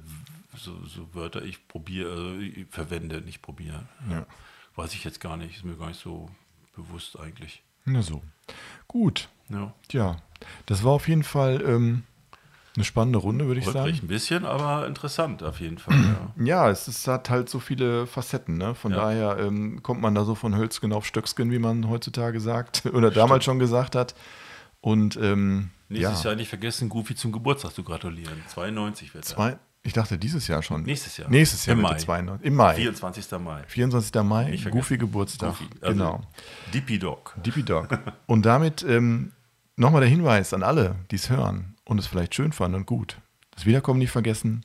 [0.55, 3.87] so, so Wörter ich probiere, also ich verwende, nicht probiere.
[4.09, 4.25] Ja.
[4.75, 6.29] Weiß ich jetzt gar nicht, ist mir gar nicht so
[6.75, 7.61] bewusst eigentlich.
[7.85, 8.21] Na so.
[8.87, 9.29] Gut.
[9.49, 9.73] Ja.
[9.87, 10.21] Tja,
[10.65, 12.03] das war auf jeden Fall ähm,
[12.75, 13.99] eine spannende Runde, würde ich sagen.
[14.01, 15.95] ein bisschen, aber interessant auf jeden Fall.
[15.95, 18.57] Ja, ja es ist, hat halt so viele Facetten.
[18.57, 18.75] Ne?
[18.75, 18.97] Von ja.
[18.97, 23.11] daher ähm, kommt man da so von Hölzgen auf Stöcksken, wie man heutzutage sagt oder
[23.11, 23.17] Stimmt.
[23.17, 24.15] damals schon gesagt hat.
[24.81, 26.29] Und ähm, nächstes ja.
[26.29, 28.41] Jahr nicht vergessen, Goofy zum Geburtstag zu gratulieren.
[28.47, 30.83] 92 wird Zwei, Ich dachte dieses Jahr schon.
[30.83, 31.29] Nächstes Jahr.
[31.29, 31.97] Nächstes Jahr im Mai.
[31.97, 32.75] 92, Im Mai.
[32.75, 33.31] 24.
[33.39, 33.63] Mai.
[33.67, 34.23] 24.
[34.23, 35.49] Mai, Goofy Geburtstag.
[35.49, 35.67] Goofy.
[35.81, 36.21] Also genau.
[36.73, 37.35] Dippy Dog.
[37.43, 37.89] Dippy Dog.
[38.27, 39.33] Und damit ähm,
[39.75, 43.19] nochmal der Hinweis an alle, die es hören und es vielleicht schön fanden und gut.
[43.49, 44.63] Das Wiederkommen nicht vergessen.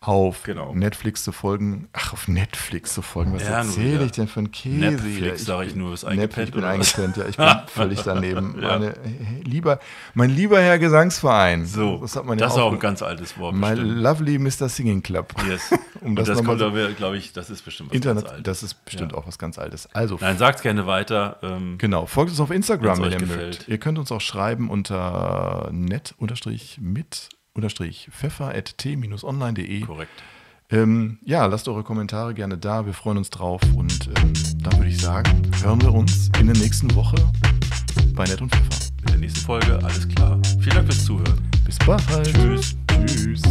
[0.00, 0.74] Auf genau.
[0.74, 1.88] Netflix zu folgen.
[1.92, 3.32] Ach, auf Netflix zu folgen.
[3.34, 4.76] Was ja, erzähle ich denn für ein Käse?
[4.76, 6.50] Netflix, sage ich nur, ist eingepennt.
[6.50, 7.26] Ich bin eingepennt, ja.
[7.26, 8.56] Ich bin völlig daneben.
[8.62, 8.78] ja.
[8.78, 8.94] Meine,
[9.42, 9.80] lieber,
[10.14, 11.66] mein lieber Herr Gesangsverein.
[11.66, 13.56] So, das, hat man das ja ist auch ein ganz altes Wort.
[13.56, 14.00] My bestimmt.
[14.00, 14.68] lovely Mr.
[14.68, 15.34] Singing Club.
[15.48, 15.72] Yes.
[16.00, 18.44] um das, das kommt, so, glaube ich, das ist bestimmt was Internet, ganz Altes.
[18.44, 19.18] Das ist bestimmt ja.
[19.18, 19.88] auch was ganz Altes.
[19.94, 21.38] Also, Nein, sagt gerne weiter.
[21.42, 23.66] Ähm, genau, folgt uns auf Instagram, wenn ihr mögt.
[23.66, 27.28] Ihr könnt uns auch schreiben unter net-mit
[27.62, 29.80] pfeffer.t-online.de.
[29.80, 30.22] Korrekt.
[30.70, 32.84] Ähm, ja, lasst eure Kommentare gerne da.
[32.84, 33.60] Wir freuen uns drauf.
[33.74, 34.32] Und ähm,
[34.62, 37.16] dann würde ich sagen, hören wir uns in der nächsten Woche
[38.14, 38.90] bei Nett und Pfeffer.
[39.00, 39.78] mit der nächsten Folge.
[39.82, 40.38] Alles klar.
[40.60, 41.48] Vielen Dank fürs Zuhören.
[41.64, 42.02] Bis bald.
[42.34, 42.76] Tschüss.
[43.06, 43.42] Tschüss.